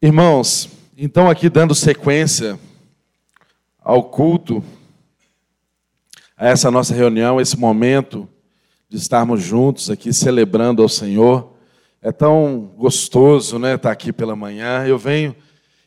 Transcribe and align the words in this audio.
Irmãos, 0.00 0.68
então 0.96 1.28
aqui 1.28 1.48
dando 1.48 1.74
sequência 1.74 2.56
ao 3.80 4.04
culto, 4.04 4.62
a 6.36 6.46
essa 6.46 6.70
nossa 6.70 6.94
reunião, 6.94 7.40
esse 7.40 7.58
momento 7.58 8.28
de 8.88 8.96
estarmos 8.96 9.42
juntos 9.42 9.90
aqui 9.90 10.12
celebrando 10.12 10.84
ao 10.84 10.88
Senhor. 10.88 11.52
É 12.00 12.12
tão 12.12 12.70
gostoso, 12.76 13.58
né, 13.58 13.74
estar 13.74 13.90
aqui 13.90 14.12
pela 14.12 14.36
manhã. 14.36 14.86
Eu 14.86 14.96
venho, 14.96 15.34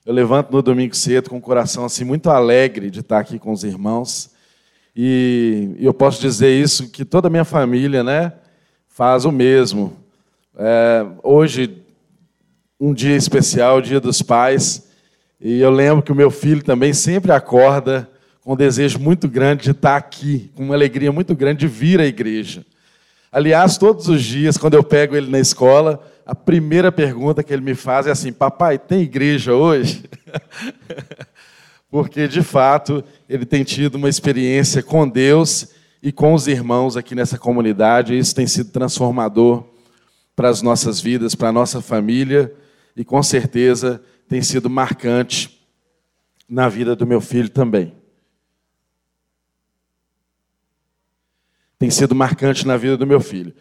eu 0.05 0.13
levanto 0.13 0.51
no 0.51 0.61
domingo 0.61 0.93
cedo 0.93 1.29
com 1.29 1.37
o 1.37 1.41
coração 1.41 1.85
assim 1.85 2.03
muito 2.03 2.29
alegre 2.29 2.91
de 2.91 2.99
estar 2.99 3.17
aqui 3.19 3.39
com 3.39 3.53
os 3.53 3.63
irmãos. 3.63 4.31
E 4.93 5.73
eu 5.79 5.93
posso 5.93 6.19
dizer 6.19 6.51
isso 6.51 6.89
que 6.89 7.05
toda 7.05 7.29
a 7.29 7.31
minha 7.31 7.45
família, 7.45 8.03
né, 8.03 8.33
faz 8.89 9.23
o 9.23 9.31
mesmo. 9.31 9.95
É, 10.57 11.05
hoje 11.23 11.80
um 12.81 12.95
dia 12.95 13.15
especial, 13.15 13.77
o 13.77 13.81
Dia 13.81 13.99
dos 13.99 14.23
Pais, 14.23 14.87
e 15.39 15.59
eu 15.59 15.69
lembro 15.69 16.01
que 16.01 16.11
o 16.11 16.15
meu 16.15 16.31
filho 16.31 16.63
também 16.63 16.93
sempre 16.93 17.31
acorda 17.31 18.09
com 18.43 18.53
um 18.53 18.55
desejo 18.55 18.97
muito 18.97 19.27
grande 19.27 19.65
de 19.65 19.69
estar 19.69 19.95
aqui, 19.95 20.49
com 20.55 20.63
uma 20.63 20.73
alegria 20.73 21.11
muito 21.11 21.35
grande 21.35 21.59
de 21.59 21.67
vir 21.67 22.01
à 22.01 22.07
igreja. 22.07 22.65
Aliás, 23.31 23.77
todos 23.77 24.07
os 24.07 24.23
dias, 24.23 24.57
quando 24.57 24.73
eu 24.73 24.83
pego 24.83 25.15
ele 25.15 25.29
na 25.29 25.39
escola, 25.39 26.03
a 26.25 26.33
primeira 26.33 26.91
pergunta 26.91 27.43
que 27.43 27.53
ele 27.53 27.61
me 27.61 27.75
faz 27.75 28.07
é 28.07 28.11
assim: 28.11 28.33
Papai, 28.33 28.79
tem 28.79 29.01
igreja 29.01 29.53
hoje? 29.53 30.03
Porque, 31.87 32.27
de 32.27 32.41
fato, 32.41 33.03
ele 33.29 33.45
tem 33.45 33.63
tido 33.63 33.95
uma 33.95 34.09
experiência 34.09 34.81
com 34.81 35.07
Deus 35.07 35.67
e 36.01 36.11
com 36.11 36.33
os 36.33 36.47
irmãos 36.47 36.97
aqui 36.97 37.13
nessa 37.13 37.37
comunidade, 37.37 38.15
e 38.15 38.17
isso 38.17 38.33
tem 38.33 38.47
sido 38.47 38.71
transformador 38.71 39.65
para 40.35 40.49
as 40.49 40.63
nossas 40.63 40.99
vidas, 40.99 41.35
para 41.35 41.49
a 41.49 41.53
nossa 41.53 41.79
família 41.79 42.51
e 42.95 43.03
com 43.03 43.21
certeza 43.21 44.03
tem 44.27 44.41
sido 44.41 44.69
marcante 44.69 45.65
na 46.47 46.67
vida 46.67 46.95
do 46.95 47.07
meu 47.07 47.21
filho 47.21 47.49
também. 47.49 47.93
Tem 51.79 51.89
sido 51.89 52.13
marcante 52.13 52.67
na 52.67 52.77
vida 52.77 52.95
do 52.97 53.07
meu 53.07 53.19
filho. 53.19 53.53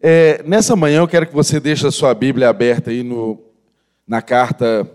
É, 0.00 0.42
nessa 0.42 0.74
manhã 0.74 0.98
eu 0.98 1.08
quero 1.08 1.26
que 1.26 1.34
você 1.34 1.60
deixe 1.60 1.86
a 1.86 1.90
sua 1.90 2.12
Bíblia 2.12 2.48
aberta 2.48 2.90
aí 2.90 3.02
no, 3.02 3.40
na 4.06 4.20
carta 4.20 4.90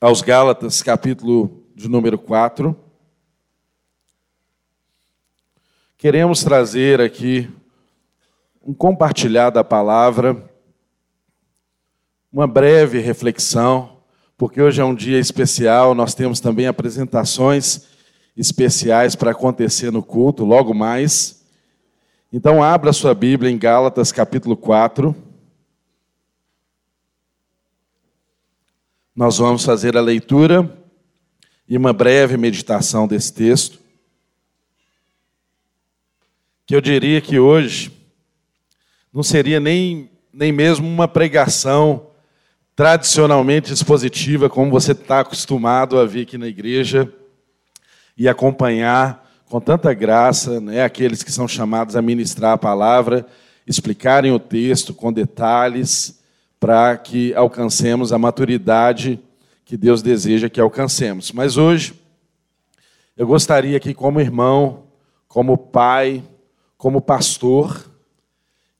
aos 0.00 0.20
Gálatas, 0.20 0.82
capítulo 0.82 1.64
de 1.74 1.88
número 1.88 2.18
4. 2.18 2.76
Queremos 5.96 6.44
trazer 6.44 7.00
aqui 7.00 7.48
um 8.62 8.74
compartilhar 8.74 9.50
da 9.50 9.64
palavra 9.64 10.51
uma 12.32 12.46
breve 12.46 12.98
reflexão, 12.98 13.98
porque 14.38 14.60
hoje 14.60 14.80
é 14.80 14.84
um 14.84 14.94
dia 14.94 15.18
especial, 15.18 15.94
nós 15.94 16.14
temos 16.14 16.40
também 16.40 16.66
apresentações 16.66 17.88
especiais 18.34 19.14
para 19.14 19.32
acontecer 19.32 19.92
no 19.92 20.02
culto, 20.02 20.42
logo 20.42 20.72
mais. 20.72 21.44
Então, 22.32 22.62
abra 22.62 22.94
sua 22.94 23.14
Bíblia 23.14 23.50
em 23.50 23.58
Gálatas 23.58 24.10
capítulo 24.10 24.56
4. 24.56 25.14
Nós 29.14 29.36
vamos 29.36 29.62
fazer 29.62 29.94
a 29.94 30.00
leitura 30.00 30.74
e 31.68 31.76
uma 31.76 31.92
breve 31.92 32.38
meditação 32.38 33.06
desse 33.06 33.34
texto. 33.34 33.78
Que 36.64 36.74
eu 36.74 36.80
diria 36.80 37.20
que 37.20 37.38
hoje 37.38 37.92
não 39.12 39.22
seria 39.22 39.60
nem, 39.60 40.10
nem 40.32 40.50
mesmo 40.50 40.88
uma 40.88 41.06
pregação 41.06 42.10
tradicionalmente 42.74 43.72
expositiva, 43.72 44.48
como 44.48 44.70
você 44.70 44.92
está 44.92 45.20
acostumado 45.20 45.98
a 45.98 46.06
vir 46.06 46.22
aqui 46.22 46.38
na 46.38 46.46
igreja 46.46 47.12
e 48.16 48.28
acompanhar 48.28 49.30
com 49.46 49.60
tanta 49.60 49.92
graça 49.92 50.60
né, 50.60 50.82
aqueles 50.82 51.22
que 51.22 51.30
são 51.30 51.46
chamados 51.46 51.94
a 51.94 52.02
ministrar 52.02 52.52
a 52.52 52.58
palavra, 52.58 53.26
explicarem 53.66 54.32
o 54.32 54.38
texto 54.38 54.94
com 54.94 55.12
detalhes, 55.12 56.20
para 56.58 56.96
que 56.96 57.34
alcancemos 57.34 58.12
a 58.12 58.18
maturidade 58.18 59.20
que 59.64 59.76
Deus 59.76 60.00
deseja 60.00 60.48
que 60.48 60.60
alcancemos. 60.60 61.32
Mas 61.32 61.56
hoje, 61.56 61.92
eu 63.16 63.26
gostaria 63.26 63.78
que, 63.80 63.92
como 63.92 64.20
irmão, 64.20 64.84
como 65.26 65.58
pai, 65.58 66.22
como 66.78 67.00
pastor, 67.00 67.90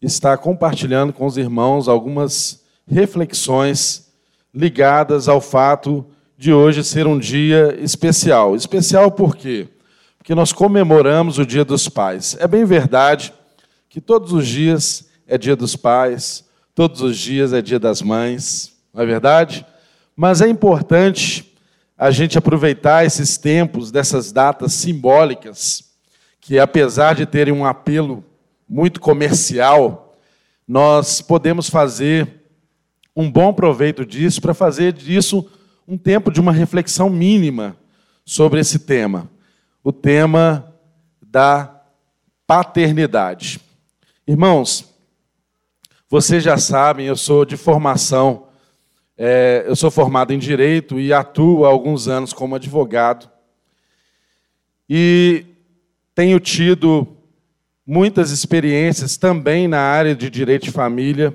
estar 0.01 0.39
compartilhando 0.39 1.13
com 1.13 1.27
os 1.27 1.37
irmãos 1.37 1.89
algumas 1.89 2.62
reflexões 2.87 4.13
ligadas 4.55 5.29
ao 5.29 5.41
fato 5.41 6.07
de 6.37 6.53
hoje 6.53 6.83
ser 6.83 7.07
um 7.07 7.19
dia 7.19 7.79
especial. 7.81 8.57
Especial 8.57 9.11
por 9.11 9.37
quê? 9.37 9.69
Porque 10.19 10.35
nós 10.35 10.53
comemoramos 10.53 11.39
o 11.39 11.47
Dia 11.47 11.65
dos 11.65 11.89
Pais. 11.89 12.37
É 12.39 12.47
bem 12.47 12.65
verdade 12.65 13.33
que 13.89 14.01
todos 14.01 14.33
os 14.33 14.47
dias 14.47 15.09
é 15.27 15.39
Dia 15.39 15.57
dos 15.57 15.77
Pais, 15.77 16.45
todos 16.75 17.01
os 17.01 17.17
dias 17.17 17.53
é 17.53 17.63
Dia 17.63 17.79
das 17.79 18.03
Mães, 18.03 18.73
não 18.93 19.03
é 19.03 19.07
verdade? 19.07 19.67
Mas 20.17 20.41
é 20.41 20.49
importante 20.49 21.53
a 21.97 22.11
gente 22.11 22.37
aproveitar 22.37 23.05
esses 23.05 23.37
tempos, 23.37 23.91
dessas 23.91 24.33
datas 24.33 24.73
simbólicas, 24.73 25.85
que 26.41 26.59
apesar 26.59 27.15
de 27.15 27.25
terem 27.25 27.55
um 27.55 27.65
apelo 27.65 28.25
muito 28.69 29.01
comercial, 29.01 30.17
nós 30.67 31.21
podemos 31.21 31.69
fazer 31.69 32.42
um 33.15 33.31
bom 33.31 33.53
proveito 33.53 34.05
disso 34.07 34.41
para 34.41 34.55
fazer 34.55 34.93
disso 34.93 35.49
um 35.87 35.99
tempo 35.99 36.31
de 36.31 36.41
uma 36.41 36.53
reflexão 36.53 37.11
mínima 37.11 37.77
sobre 38.25 38.61
esse 38.61 38.79
tema, 38.79 39.31
o 39.83 39.93
tema 39.93 40.73
da 41.21 41.83
paternidade. 42.47 43.61
Irmãos, 44.27 44.89
vocês 46.09 46.43
já 46.43 46.57
sabem, 46.57 47.07
eu 47.07 47.17
sou 47.17 47.45
de 47.45 47.57
formação, 47.57 48.47
é, 49.17 49.65
eu 49.67 49.77
sou 49.77 49.91
formado 49.91 50.33
em 50.33 50.39
direito 50.39 50.99
e 50.99 51.13
atuo 51.13 51.65
há 51.65 51.69
alguns 51.69 52.09
anos 52.09 52.33
como 52.33 52.55
advogado. 52.55 53.31
E 54.89 55.47
tenho 56.15 56.39
tido 56.39 57.07
muitas 57.87 58.31
experiências 58.31 59.17
também 59.17 59.67
na 59.67 59.81
área 59.81 60.15
de 60.15 60.31
direito 60.31 60.65
de 60.65 60.71
família 60.71 61.35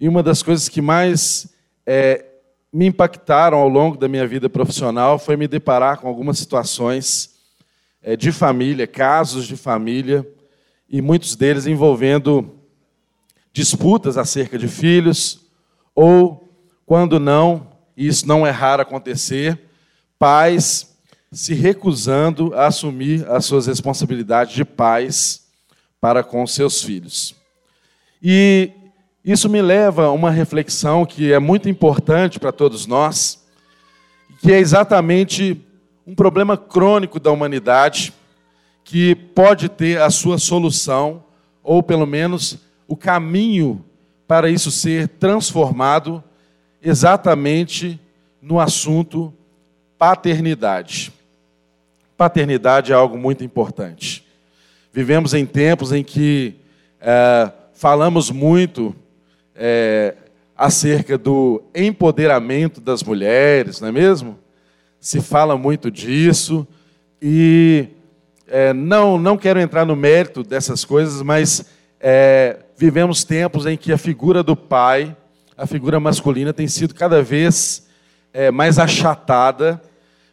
e 0.00 0.08
uma 0.08 0.22
das 0.22 0.42
coisas 0.42 0.68
que 0.68 0.80
mais 0.80 1.48
é, 1.84 2.24
me 2.72 2.86
impactaram 2.86 3.58
ao 3.58 3.68
longo 3.68 3.96
da 3.96 4.08
minha 4.08 4.26
vida 4.26 4.48
profissional 4.48 5.18
foi 5.18 5.36
me 5.36 5.48
deparar 5.48 5.98
com 5.98 6.06
algumas 6.06 6.38
situações 6.38 7.36
é, 8.02 8.16
de 8.16 8.30
família, 8.30 8.86
casos 8.86 9.46
de 9.46 9.56
família, 9.56 10.26
e 10.88 11.02
muitos 11.02 11.34
deles 11.34 11.66
envolvendo 11.66 12.54
disputas 13.52 14.16
acerca 14.16 14.56
de 14.56 14.68
filhos, 14.68 15.40
ou, 15.94 16.48
quando 16.86 17.18
não, 17.18 17.66
e 17.96 18.06
isso 18.06 18.26
não 18.26 18.46
é 18.46 18.50
raro 18.50 18.82
acontecer, 18.82 19.58
pais 20.18 20.96
se 21.32 21.52
recusando 21.52 22.54
a 22.54 22.66
assumir 22.66 23.28
as 23.28 23.44
suas 23.44 23.66
responsabilidades 23.66 24.54
de 24.54 24.64
pais 24.64 25.46
para 26.00 26.22
com 26.22 26.46
seus 26.46 26.82
filhos. 26.82 27.34
E 28.22 28.70
isso 29.30 29.46
me 29.46 29.60
leva 29.60 30.06
a 30.06 30.12
uma 30.12 30.30
reflexão 30.30 31.04
que 31.04 31.34
é 31.34 31.38
muito 31.38 31.68
importante 31.68 32.40
para 32.40 32.50
todos 32.50 32.86
nós, 32.86 33.44
que 34.40 34.50
é 34.50 34.58
exatamente 34.58 35.60
um 36.06 36.14
problema 36.14 36.56
crônico 36.56 37.20
da 37.20 37.30
humanidade 37.30 38.14
que 38.82 39.14
pode 39.14 39.68
ter 39.68 40.00
a 40.00 40.08
sua 40.08 40.38
solução, 40.38 41.22
ou 41.62 41.82
pelo 41.82 42.06
menos 42.06 42.56
o 42.86 42.96
caminho 42.96 43.84
para 44.26 44.48
isso 44.48 44.70
ser 44.70 45.08
transformado 45.08 46.24
exatamente 46.82 48.00
no 48.40 48.58
assunto 48.58 49.30
paternidade. 49.98 51.12
Paternidade 52.16 52.92
é 52.92 52.94
algo 52.94 53.18
muito 53.18 53.44
importante. 53.44 54.24
Vivemos 54.90 55.34
em 55.34 55.44
tempos 55.44 55.92
em 55.92 56.02
que 56.02 56.54
é, 56.98 57.52
falamos 57.74 58.30
muito 58.30 58.96
é, 59.58 60.14
acerca 60.56 61.18
do 61.18 61.62
empoderamento 61.74 62.80
das 62.80 63.02
mulheres, 63.02 63.80
não 63.80 63.88
é 63.88 63.92
mesmo? 63.92 64.38
Se 65.00 65.20
fala 65.20 65.58
muito 65.58 65.90
disso 65.90 66.66
e 67.20 67.88
é, 68.46 68.72
não, 68.72 69.18
não 69.18 69.36
quero 69.36 69.60
entrar 69.60 69.84
no 69.84 69.96
mérito 69.96 70.42
dessas 70.42 70.84
coisas, 70.84 71.20
mas 71.22 71.64
é, 72.00 72.60
vivemos 72.76 73.24
tempos 73.24 73.66
em 73.66 73.76
que 73.76 73.92
a 73.92 73.98
figura 73.98 74.42
do 74.42 74.56
pai, 74.56 75.16
a 75.56 75.66
figura 75.66 75.98
masculina, 75.98 76.52
tem 76.52 76.68
sido 76.68 76.94
cada 76.94 77.20
vez 77.20 77.86
é, 78.32 78.50
mais 78.50 78.78
achatada, 78.78 79.82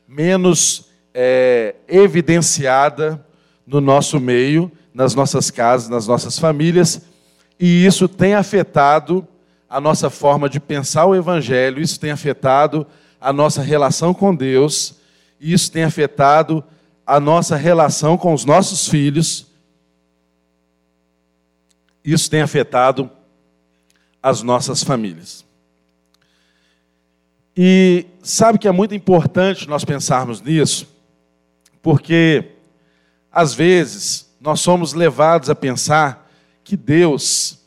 menos 0.07 0.85
é, 1.13 1.75
evidenciada 1.87 3.23
no 3.65 3.81
nosso 3.81 4.19
meio, 4.19 4.71
nas 4.93 5.15
nossas 5.15 5.49
casas, 5.49 5.89
nas 5.89 6.07
nossas 6.07 6.37
famílias 6.37 7.01
e 7.59 7.85
isso 7.85 8.07
tem 8.07 8.33
afetado 8.33 9.27
a 9.69 9.79
nossa 9.79 10.09
forma 10.09 10.49
de 10.49 10.59
pensar 10.59 11.05
o 11.05 11.15
Evangelho, 11.15 11.81
isso 11.81 11.99
tem 11.99 12.11
afetado 12.11 12.85
a 13.19 13.33
nossa 13.33 13.61
relação 13.61 14.13
com 14.13 14.35
Deus, 14.35 14.95
isso 15.39 15.71
tem 15.71 15.83
afetado 15.83 16.63
a 17.05 17.19
nossa 17.19 17.55
relação 17.55 18.17
com 18.17 18.33
os 18.33 18.45
nossos 18.45 18.87
filhos, 18.87 19.47
isso 22.03 22.29
tem 22.29 22.41
afetado 22.41 23.09
as 24.21 24.41
nossas 24.41 24.83
famílias. 24.83 25.45
E 27.55 28.05
sabe 28.21 28.59
que 28.59 28.67
é 28.67 28.71
muito 28.71 28.93
importante 28.93 29.67
nós 29.67 29.85
pensarmos 29.85 30.41
nisso, 30.41 30.87
porque 31.81 32.51
às 33.31 33.53
vezes 33.53 34.29
nós 34.41 34.59
somos 34.59 34.93
levados 34.93 35.49
a 35.49 35.55
pensar 35.55 36.24
que 36.65 36.75
Deus, 36.75 37.59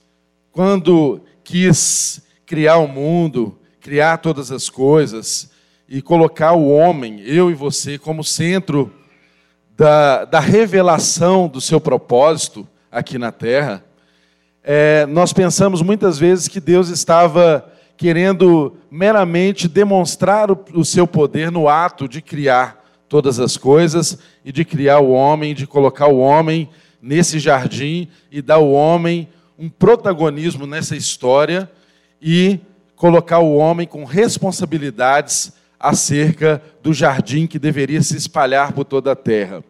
quando 0.50 1.20
quis 1.44 2.20
criar 2.44 2.78
o 2.78 2.88
mundo, 2.88 3.56
criar 3.80 4.16
todas 4.18 4.50
as 4.50 4.68
coisas 4.68 5.52
e 5.88 6.02
colocar 6.02 6.52
o 6.54 6.68
homem, 6.68 7.20
eu 7.20 7.48
e 7.48 7.54
você, 7.54 7.96
como 7.96 8.24
centro 8.24 8.92
da, 9.76 10.24
da 10.24 10.40
revelação 10.40 11.46
do 11.46 11.60
seu 11.60 11.80
propósito 11.80 12.66
aqui 12.90 13.18
na 13.18 13.30
terra, 13.30 13.84
é, 14.64 15.06
nós 15.06 15.32
pensamos 15.32 15.80
muitas 15.80 16.18
vezes 16.18 16.48
que 16.48 16.58
Deus 16.58 16.88
estava 16.88 17.72
querendo 17.96 18.76
meramente 18.90 19.68
demonstrar 19.68 20.50
o, 20.50 20.58
o 20.74 20.84
seu 20.84 21.06
poder 21.06 21.52
no 21.52 21.68
ato 21.68 22.08
de 22.08 22.20
criar 22.20 22.84
todas 23.08 23.38
as 23.38 23.56
coisas 23.56 24.18
e 24.44 24.50
de 24.50 24.64
criar 24.64 24.98
o 24.98 25.10
homem, 25.10 25.54
de 25.54 25.68
colocar 25.68 26.08
o 26.08 26.18
homem 26.18 26.68
nesse 27.00 27.38
jardim 27.38 28.08
e 28.30 28.42
dar 28.42 28.56
ao 28.56 28.70
homem 28.70 29.28
um 29.58 29.68
protagonismo 29.68 30.66
nessa 30.66 30.96
história 30.96 31.70
e 32.20 32.60
colocar 32.96 33.38
o 33.38 33.56
homem 33.56 33.86
com 33.86 34.04
responsabilidades 34.04 35.52
acerca 35.78 36.62
do 36.82 36.92
jardim 36.92 37.46
que 37.46 37.58
deveria 37.58 38.02
se 38.02 38.16
espalhar 38.16 38.72
por 38.72 38.84
toda 38.84 39.12
a 39.12 39.16
terra. 39.16 39.62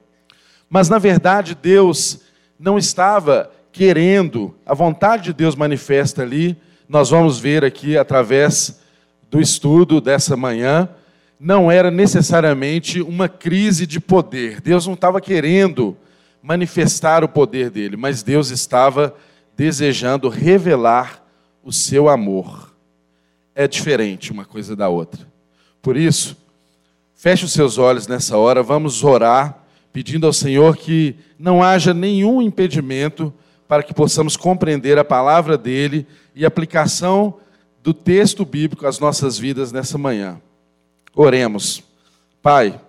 Mas, 0.68 0.88
na 0.88 0.98
verdade, 0.98 1.54
Deus 1.54 2.20
não 2.58 2.78
estava 2.78 3.50
querendo, 3.70 4.54
a 4.64 4.74
vontade 4.74 5.24
de 5.24 5.32
Deus 5.32 5.54
manifesta 5.54 6.22
ali 6.22 6.56
nós 6.88 7.10
vamos 7.10 7.38
ver 7.38 7.64
aqui 7.64 7.98
através 7.98 8.80
do 9.30 9.38
estudo 9.38 10.00
dessa 10.00 10.34
manhã, 10.36 10.88
não 11.38 11.70
era 11.70 11.90
necessariamente 11.90 13.02
uma 13.02 13.28
crise 13.28 13.86
de 13.86 14.00
poder. 14.00 14.60
Deus 14.62 14.86
não 14.86 14.94
estava 14.94 15.20
querendo 15.20 15.94
manifestar 16.42 17.24
o 17.24 17.28
poder 17.28 17.70
dele, 17.70 17.96
mas 17.96 18.22
Deus 18.22 18.50
estava 18.50 19.14
desejando 19.56 20.28
revelar 20.28 21.24
o 21.62 21.72
seu 21.72 22.08
amor. 22.08 22.74
É 23.54 23.66
diferente 23.66 24.30
uma 24.30 24.44
coisa 24.44 24.76
da 24.76 24.88
outra. 24.88 25.26
Por 25.82 25.96
isso, 25.96 26.36
feche 27.14 27.44
os 27.44 27.52
seus 27.52 27.78
olhos 27.78 28.06
nessa 28.06 28.36
hora, 28.36 28.62
vamos 28.62 29.02
orar, 29.02 29.64
pedindo 29.92 30.26
ao 30.26 30.32
Senhor 30.32 30.76
que 30.76 31.16
não 31.38 31.62
haja 31.62 31.92
nenhum 31.92 32.40
impedimento 32.40 33.32
para 33.66 33.82
que 33.82 33.92
possamos 33.92 34.36
compreender 34.36 34.98
a 34.98 35.04
palavra 35.04 35.58
dele 35.58 36.06
e 36.34 36.46
aplicação 36.46 37.38
do 37.82 37.92
texto 37.92 38.44
bíblico 38.44 38.86
às 38.86 38.98
nossas 38.98 39.38
vidas 39.38 39.72
nessa 39.72 39.98
manhã. 39.98 40.40
Oremos. 41.14 41.82
Pai, 42.40 42.80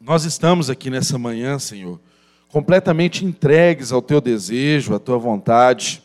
nós 0.00 0.24
estamos 0.24 0.68
aqui 0.68 0.90
nessa 0.90 1.18
manhã, 1.18 1.58
Senhor, 1.58 1.98
completamente 2.50 3.24
entregues 3.24 3.92
ao 3.92 4.02
teu 4.02 4.20
desejo, 4.20 4.94
à 4.94 4.98
tua 4.98 5.18
vontade. 5.18 6.02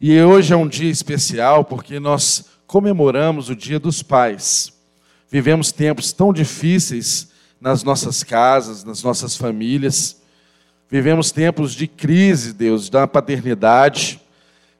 E 0.00 0.20
hoje 0.20 0.52
é 0.52 0.56
um 0.56 0.68
dia 0.68 0.90
especial 0.90 1.64
porque 1.64 1.98
nós 1.98 2.46
comemoramos 2.66 3.48
o 3.48 3.56
Dia 3.56 3.78
dos 3.78 4.02
Pais. 4.02 4.72
Vivemos 5.30 5.72
tempos 5.72 6.12
tão 6.12 6.32
difíceis 6.32 7.28
nas 7.60 7.82
nossas 7.82 8.22
casas, 8.22 8.84
nas 8.84 9.02
nossas 9.02 9.36
famílias. 9.36 10.20
Vivemos 10.90 11.32
tempos 11.32 11.74
de 11.74 11.86
crise, 11.86 12.52
Deus, 12.52 12.88
da 12.88 13.06
paternidade. 13.06 14.20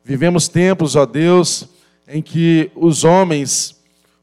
Vivemos 0.04 0.48
tempos, 0.48 0.96
ó 0.96 1.06
Deus, 1.06 1.68
em 2.06 2.20
que 2.20 2.70
os 2.76 3.04
homens 3.04 3.74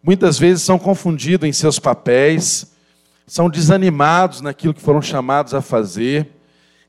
muitas 0.03 0.37
vezes 0.37 0.63
são 0.63 0.77
confundidos 0.77 1.47
em 1.47 1.51
seus 1.51 1.79
papéis, 1.79 2.71
são 3.25 3.49
desanimados 3.49 4.41
naquilo 4.41 4.73
que 4.73 4.81
foram 4.81 5.01
chamados 5.01 5.53
a 5.53 5.61
fazer. 5.61 6.29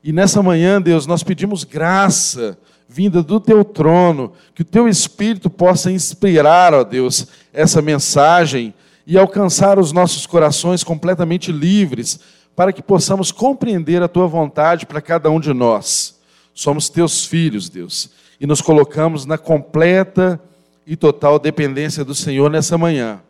E 0.03 0.11
nessa 0.11 0.43
manhã, 0.43 0.81
Deus, 0.81 1.07
nós 1.07 1.23
pedimos 1.23 1.63
graça 1.63 2.57
vinda 2.87 3.23
do 3.23 3.39
teu 3.39 3.63
trono, 3.63 4.33
que 4.53 4.61
o 4.61 4.65
teu 4.65 4.87
espírito 4.87 5.49
possa 5.49 5.91
inspirar, 5.91 6.73
ó 6.73 6.83
Deus, 6.83 7.27
essa 7.51 7.81
mensagem 7.81 8.73
e 9.07 9.17
alcançar 9.17 9.79
os 9.79 9.91
nossos 9.91 10.27
corações 10.27 10.83
completamente 10.83 11.51
livres 11.51 12.19
para 12.55 12.71
que 12.71 12.83
possamos 12.83 13.31
compreender 13.31 14.03
a 14.03 14.07
tua 14.07 14.27
vontade 14.27 14.85
para 14.85 15.01
cada 15.01 15.31
um 15.31 15.39
de 15.39 15.53
nós. 15.53 16.19
Somos 16.53 16.87
teus 16.87 17.25
filhos, 17.25 17.67
Deus, 17.67 18.11
e 18.39 18.45
nos 18.45 18.61
colocamos 18.61 19.25
na 19.25 19.37
completa 19.37 20.39
e 20.85 20.95
total 20.95 21.39
dependência 21.39 22.05
do 22.05 22.13
Senhor 22.13 22.51
nessa 22.51 22.77
manhã. 22.77 23.21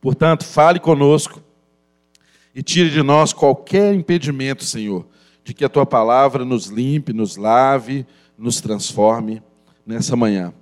Portanto, 0.00 0.44
fale 0.44 0.80
conosco 0.80 1.42
e 2.54 2.62
tire 2.62 2.90
de 2.90 3.02
nós 3.02 3.32
qualquer 3.32 3.94
impedimento, 3.94 4.64
Senhor, 4.64 5.06
de 5.44 5.54
que 5.54 5.64
a 5.64 5.68
tua 5.68 5.86
palavra 5.86 6.44
nos 6.44 6.66
limpe, 6.66 7.12
nos 7.12 7.36
lave, 7.36 8.06
nos 8.36 8.60
transforme 8.60 9.42
nessa 9.86 10.14
manhã. 10.16 10.52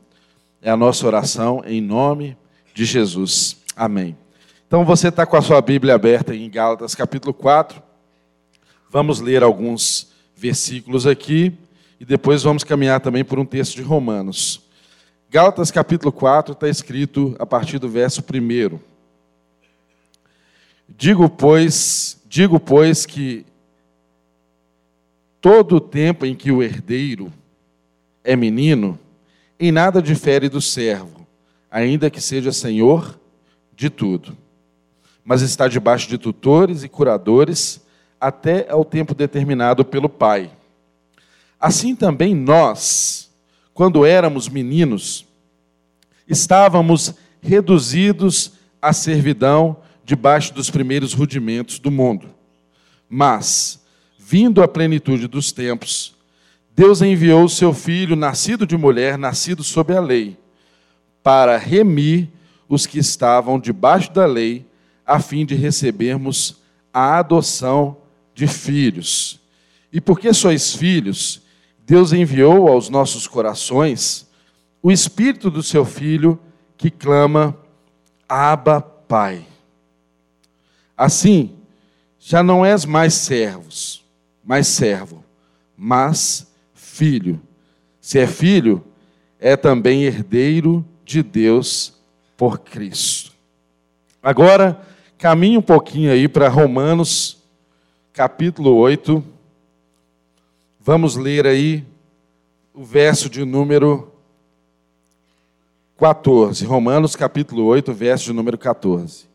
É 0.63 0.71
a 0.71 0.77
nossa 0.77 1.07
oração 1.07 1.63
em 1.67 1.81
nome 1.81 2.37
de 2.75 2.85
Jesus. 2.85 3.57
Amém. 3.77 4.17
Então 4.67 4.85
você 4.85 5.09
está 5.09 5.27
com 5.27 5.37
a 5.37 5.43
sua 5.43 5.61
Bíblia 5.61 5.95
aberta 5.95 6.35
em 6.35 6.49
Gálatas 6.49 6.95
capítulo 6.95 7.35
4. 7.35 7.83
Vamos 8.89 9.21
ler 9.21 9.43
alguns 9.43 10.13
versículos 10.37 11.07
aqui 11.07 11.53
e 11.99 12.05
depois 12.05 12.43
vamos 12.43 12.65
caminhar 12.65 13.01
também 13.01 13.25
por 13.25 13.39
um 13.39 13.45
texto 13.45 13.77
de 13.77 13.83
Romanos. 13.83 14.63
Gálatas 15.29 15.71
capítulo 15.71 16.11
4 16.11 16.53
está 16.53 16.69
escrito 16.69 17.37
a 17.39 17.47
partir 17.47 17.79
do 17.79 17.89
verso 17.89 18.23
1. 18.23 18.90
Digo, 20.97 21.29
pois, 21.29 22.21
digo, 22.29 22.61
pois, 22.61 23.07
que 23.07 23.47
todo 25.41 25.77
o 25.77 25.81
tempo 25.81 26.27
em 26.27 26.35
que 26.35 26.53
o 26.53 26.63
herdeiro 26.63 27.33
é 28.23 28.37
menino, 28.37 28.99
em 29.59 29.73
nada 29.73 30.03
difere 30.03 30.49
do 30.49 30.61
servo, 30.61 31.27
ainda 31.71 32.11
que 32.11 32.21
seja 32.21 32.53
senhor 32.53 33.19
de 33.75 33.89
tudo 33.89 34.37
mas 35.25 35.43
está 35.43 35.69
debaixo 35.69 36.09
de 36.09 36.19
tutores 36.19 36.83
e 36.83 36.89
curadores 36.89 37.81
até 38.21 38.69
ao 38.69 38.85
tempo 38.85 39.15
determinado 39.15 39.85
pelo 39.85 40.09
Pai. 40.09 40.51
Assim 41.59 41.95
também 41.95 42.35
nós, 42.35 43.31
quando 43.73 44.05
éramos 44.05 44.49
meninos, 44.49 45.25
estávamos 46.27 47.15
reduzidos 47.41 48.55
à 48.81 48.93
servidão 48.93 49.77
debaixo 50.11 50.53
dos 50.53 50.69
primeiros 50.69 51.13
rudimentos 51.13 51.79
do 51.79 51.89
mundo. 51.89 52.35
Mas, 53.09 53.81
vindo 54.19 54.61
a 54.61 54.67
plenitude 54.67 55.29
dos 55.29 55.53
tempos, 55.53 56.17
Deus 56.75 57.01
enviou 57.01 57.45
o 57.45 57.49
seu 57.49 57.73
filho, 57.73 58.17
nascido 58.17 58.67
de 58.67 58.77
mulher, 58.77 59.17
nascido 59.17 59.63
sob 59.63 59.97
a 59.97 60.01
lei, 60.01 60.37
para 61.23 61.57
remir 61.57 62.29
os 62.69 62.87
que 62.87 62.99
estavam 62.99 63.61
debaixo 63.61 64.13
da 64.13 64.27
lei 64.27 64.67
a 65.07 65.21
fim 65.21 65.47
de 65.47 65.55
recebermos 65.55 66.57
a 66.93 67.21
adoção 67.21 67.97
de 68.35 68.49
filhos. 68.49 69.39
E 69.93 70.01
porque 70.01 70.35
sois 70.35 70.75
filhos, 70.75 71.41
Deus 71.87 72.13
enviou 72.13 72.67
aos 72.67 72.89
nossos 72.89 73.29
corações 73.29 74.29
o 74.83 74.91
espírito 74.91 75.53
do 75.53 75.63
seu 75.63 75.85
filho 75.85 76.37
que 76.77 76.91
clama: 76.91 77.57
Abba, 78.29 78.81
Pai. 78.81 79.50
Assim, 81.01 81.57
já 82.19 82.43
não 82.43 82.65
és 82.65 82.85
mais 82.85 83.15
servos, 83.15 84.05
mais 84.45 84.67
servo, 84.67 85.25
mas 85.77 86.47
filho. 86.75 87.41
Se 88.01 88.19
é 88.19 88.27
filho, 88.27 88.85
é 89.39 89.57
também 89.57 90.03
herdeiro 90.05 90.85
de 91.05 91.23
Deus 91.23 91.95
por 92.37 92.59
Cristo. 92.59 93.33
Agora, 94.23 94.85
Caminhe 95.21 95.59
um 95.59 95.63
pouquinho 95.63 96.11
aí 96.11 96.27
para 96.27 96.49
Romanos, 96.49 97.37
capítulo 98.11 98.75
8. 98.75 99.23
Vamos 100.81 101.15
ler 101.15 101.47
aí 101.47 101.85
o 102.73 102.83
verso 102.83 103.29
de 103.29 103.45
número 103.45 104.11
14. 105.99 106.65
Romanos, 106.65 107.15
capítulo 107.15 107.65
8, 107.67 107.93
verso 107.93 108.25
de 108.25 108.33
número 108.33 108.57
14. 108.57 109.30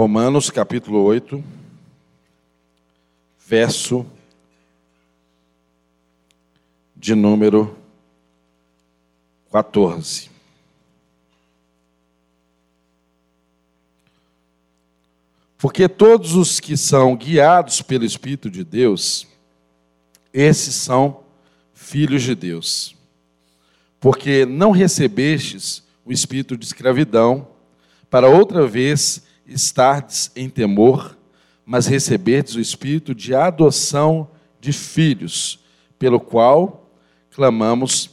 Romanos 0.00 0.48
capítulo 0.48 1.02
8, 1.02 1.44
verso 3.46 4.06
de 6.96 7.14
número 7.14 7.76
14. 9.52 10.30
Porque 15.58 15.86
todos 15.86 16.34
os 16.34 16.58
que 16.60 16.78
são 16.78 17.14
guiados 17.14 17.82
pelo 17.82 18.06
Espírito 18.06 18.50
de 18.50 18.64
Deus, 18.64 19.26
esses 20.32 20.76
são 20.76 21.24
filhos 21.74 22.22
de 22.22 22.34
Deus. 22.34 22.96
Porque 24.00 24.46
não 24.46 24.70
recebestes 24.70 25.82
o 26.06 26.10
espírito 26.10 26.56
de 26.56 26.64
escravidão, 26.64 27.46
para 28.08 28.30
outra 28.30 28.66
vez 28.66 29.28
estardes 29.50 30.30
em 30.34 30.48
temor, 30.48 31.16
mas 31.66 31.86
receberdes 31.86 32.54
o 32.54 32.60
espírito 32.60 33.14
de 33.14 33.34
adoção 33.34 34.28
de 34.60 34.72
filhos, 34.72 35.58
pelo 35.98 36.18
qual 36.20 36.90
clamamos 37.30 38.10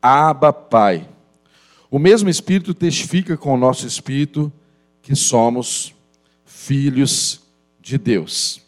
Abba, 0.00 0.52
Pai. 0.52 1.08
O 1.90 1.98
mesmo 1.98 2.28
espírito 2.28 2.74
testifica 2.74 3.36
com 3.36 3.54
o 3.54 3.58
nosso 3.58 3.86
espírito 3.86 4.52
que 5.02 5.14
somos 5.14 5.94
filhos 6.44 7.40
de 7.80 7.98
Deus. 7.98 8.60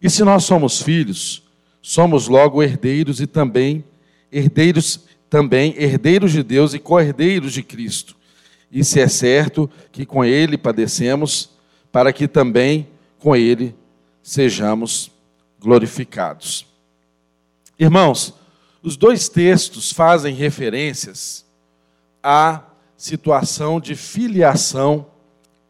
E 0.00 0.08
se 0.10 0.24
nós 0.24 0.44
somos 0.44 0.82
filhos, 0.82 1.42
somos 1.80 2.28
logo 2.28 2.62
herdeiros 2.62 3.20
e 3.20 3.26
também 3.26 3.84
herdeiros 4.30 5.00
também 5.32 5.74
herdeiros 5.78 6.30
de 6.30 6.42
Deus 6.42 6.74
e 6.74 6.78
co-herdeiros 6.78 7.54
de 7.54 7.62
Cristo. 7.62 8.14
E 8.72 8.82
se 8.82 8.98
é 9.00 9.06
certo 9.06 9.68
que 9.92 10.06
com 10.06 10.24
ele 10.24 10.56
padecemos, 10.56 11.50
para 11.92 12.10
que 12.12 12.26
também 12.26 12.88
com 13.18 13.36
ele 13.36 13.76
sejamos 14.22 15.10
glorificados. 15.60 16.66
Irmãos, 17.78 18.34
os 18.82 18.96
dois 18.96 19.28
textos 19.28 19.92
fazem 19.92 20.34
referências 20.34 21.44
à 22.22 22.62
situação 22.96 23.78
de 23.78 23.94
filiação 23.94 25.06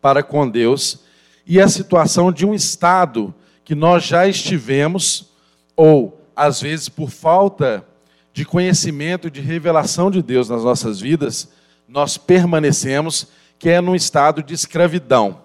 para 0.01 0.23
com 0.23 0.49
Deus 0.49 1.01
e 1.47 1.61
a 1.61 1.69
situação 1.69 2.31
de 2.31 2.47
um 2.47 2.55
estado 2.55 3.35
que 3.65 3.75
nós 3.75 4.05
já 4.05 4.29
estivemos, 4.29 5.31
ou 5.77 6.21
às 6.37 6.61
vezes 6.61 6.89
por 6.89 7.11
falta 7.11 7.85
de 8.33 8.45
conhecimento 8.45 9.31
de 9.31 9.41
revelação 9.41 10.11
de 10.11 10.23
Deus 10.23 10.49
nas 10.49 10.65
nossas 10.65 11.01
vidas, 11.01 11.49
nós 11.93 12.17
permanecemos, 12.17 13.27
que 13.59 13.69
é 13.69 13.79
num 13.79 13.95
estado 13.95 14.43
de 14.43 14.55
escravidão. 14.55 15.43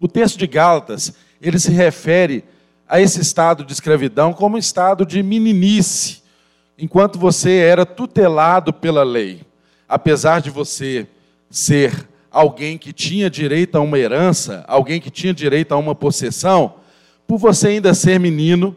O 0.00 0.08
texto 0.08 0.38
de 0.38 0.46
Gálatas, 0.46 1.12
ele 1.40 1.58
se 1.58 1.70
refere 1.70 2.42
a 2.88 2.98
esse 2.98 3.20
estado 3.20 3.62
de 3.62 3.74
escravidão 3.74 4.32
como 4.32 4.56
um 4.56 4.58
estado 4.58 5.04
de 5.04 5.22
meninice, 5.22 6.22
enquanto 6.78 7.18
você 7.18 7.58
era 7.58 7.84
tutelado 7.84 8.72
pela 8.72 9.02
lei. 9.02 9.42
Apesar 9.86 10.40
de 10.40 10.48
você 10.48 11.06
ser 11.50 12.08
alguém 12.30 12.78
que 12.78 12.92
tinha 12.92 13.28
direito 13.28 13.76
a 13.76 13.80
uma 13.82 13.98
herança, 13.98 14.64
alguém 14.66 14.98
que 14.98 15.10
tinha 15.10 15.34
direito 15.34 15.72
a 15.72 15.76
uma 15.76 15.94
possessão, 15.94 16.76
por 17.26 17.36
você 17.36 17.68
ainda 17.68 17.92
ser 17.92 18.18
menino, 18.18 18.74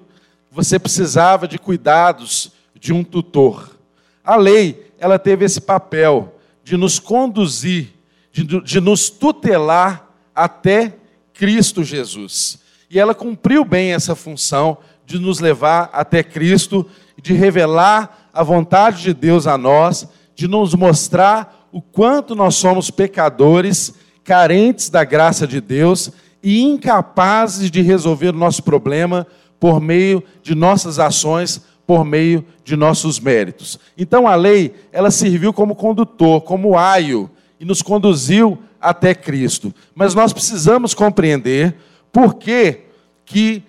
você 0.52 0.78
precisava 0.78 1.48
de 1.48 1.58
cuidados 1.58 2.52
de 2.76 2.92
um 2.92 3.06
tutor. 3.06 3.78
A 4.22 4.36
lei, 4.36 4.92
ela 5.00 5.18
teve 5.18 5.46
esse 5.46 5.62
papel 5.62 6.36
de 6.72 6.78
nos 6.78 7.00
conduzir, 7.00 7.90
de, 8.32 8.46
de 8.46 8.80
nos 8.80 9.10
tutelar 9.10 10.10
até 10.34 10.96
Cristo 11.34 11.84
Jesus. 11.84 12.60
E 12.90 12.98
ela 12.98 13.14
cumpriu 13.14 13.66
bem 13.66 13.92
essa 13.92 14.16
função 14.16 14.78
de 15.06 15.20
nos 15.20 15.42
levar 15.42 15.90
até 15.92 16.24
Cristo, 16.24 16.88
de 17.22 17.34
revelar 17.34 18.30
a 18.34 18.42
vontade 18.42 19.02
de 19.02 19.14
Deus 19.14 19.48
a 19.48 19.58
nós, 19.58 20.08
de 20.34 20.48
nos 20.48 20.74
mostrar 20.74 21.68
o 21.74 21.82
quanto 21.82 22.36
nós 22.36 22.56
somos 22.56 22.90
pecadores, 22.90 23.94
carentes 24.24 24.88
da 24.90 25.04
graça 25.04 25.46
de 25.46 25.60
Deus 25.60 26.10
e 26.42 26.62
incapazes 26.62 27.70
de 27.70 27.82
resolver 27.82 28.30
o 28.30 28.40
nosso 28.40 28.64
problema 28.64 29.28
por 29.60 29.82
meio 29.82 30.24
de 30.42 30.56
nossas 30.56 31.00
ações, 31.00 31.62
por 31.92 32.06
meio 32.06 32.46
de 32.64 32.78
nossos 32.78 33.20
méritos. 33.20 33.78
Então 33.98 34.26
a 34.26 34.34
lei, 34.34 34.74
ela 34.94 35.12
serviu 35.12 35.52
como 35.52 35.76
condutor, 35.76 36.40
como 36.40 36.78
aio, 36.78 37.30
e 37.60 37.66
nos 37.66 37.82
conduziu 37.82 38.58
até 38.80 39.14
Cristo. 39.14 39.76
Mas 39.94 40.16
nós 40.16 40.32
precisamos 40.32 40.94
compreender 40.94 41.76
por 42.10 42.36
que, 42.36 42.84
que 43.26 43.62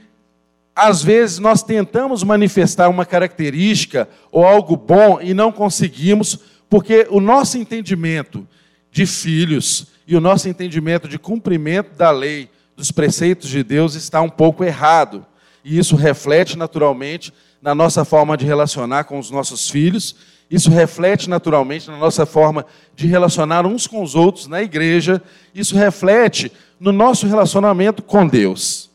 às 0.73 1.03
vezes 1.03 1.41
nós 1.41 1.65
tentamos 1.65 2.23
manifestar 2.23 2.89
uma 2.89 3.05
característica 3.05 4.09
ou 4.31 4.47
algo 4.47 4.77
bom 4.77 5.19
e 5.21 5.35
não 5.35 5.51
conseguimos, 5.51 6.39
porque 6.71 7.09
o 7.11 7.19
nosso 7.19 7.59
entendimento 7.59 8.47
de 8.93 9.05
filhos 9.05 9.89
e 10.07 10.15
o 10.15 10.21
nosso 10.21 10.49
entendimento 10.49 11.09
de 11.09 11.19
cumprimento 11.19 11.97
da 11.97 12.13
lei, 12.13 12.49
dos 12.77 12.93
preceitos 12.93 13.49
de 13.49 13.65
Deus 13.65 13.97
está 13.97 14.23
um 14.23 14.31
pouco 14.31 14.63
errado. 14.63 15.27
E 15.65 15.79
isso 15.79 15.97
reflete 15.97 16.57
naturalmente 16.57 17.33
na 17.61 17.75
nossa 17.75 18.05
forma 18.05 18.37
de 18.37 18.45
relacionar 18.45 19.05
com 19.05 19.19
os 19.19 19.31
nossos 19.31 19.71
filhos, 19.71 20.17
isso 20.51 20.71
reflete 20.71 21.31
naturalmente 21.31 21.89
na 21.91 21.97
nossa 21.97 22.27
forma 22.27 22.67
de 22.95 23.07
relacionar 23.07 23.65
uns 23.65 23.87
com 23.87 24.03
os 24.03 24.15
outros 24.15 24.47
na 24.47 24.63
igreja, 24.63 25.23
isso 25.55 25.77
reflete 25.77 26.53
no 26.79 26.93
nosso 26.93 27.27
relacionamento 27.27 28.03
com 28.03 28.27
Deus. 28.27 28.91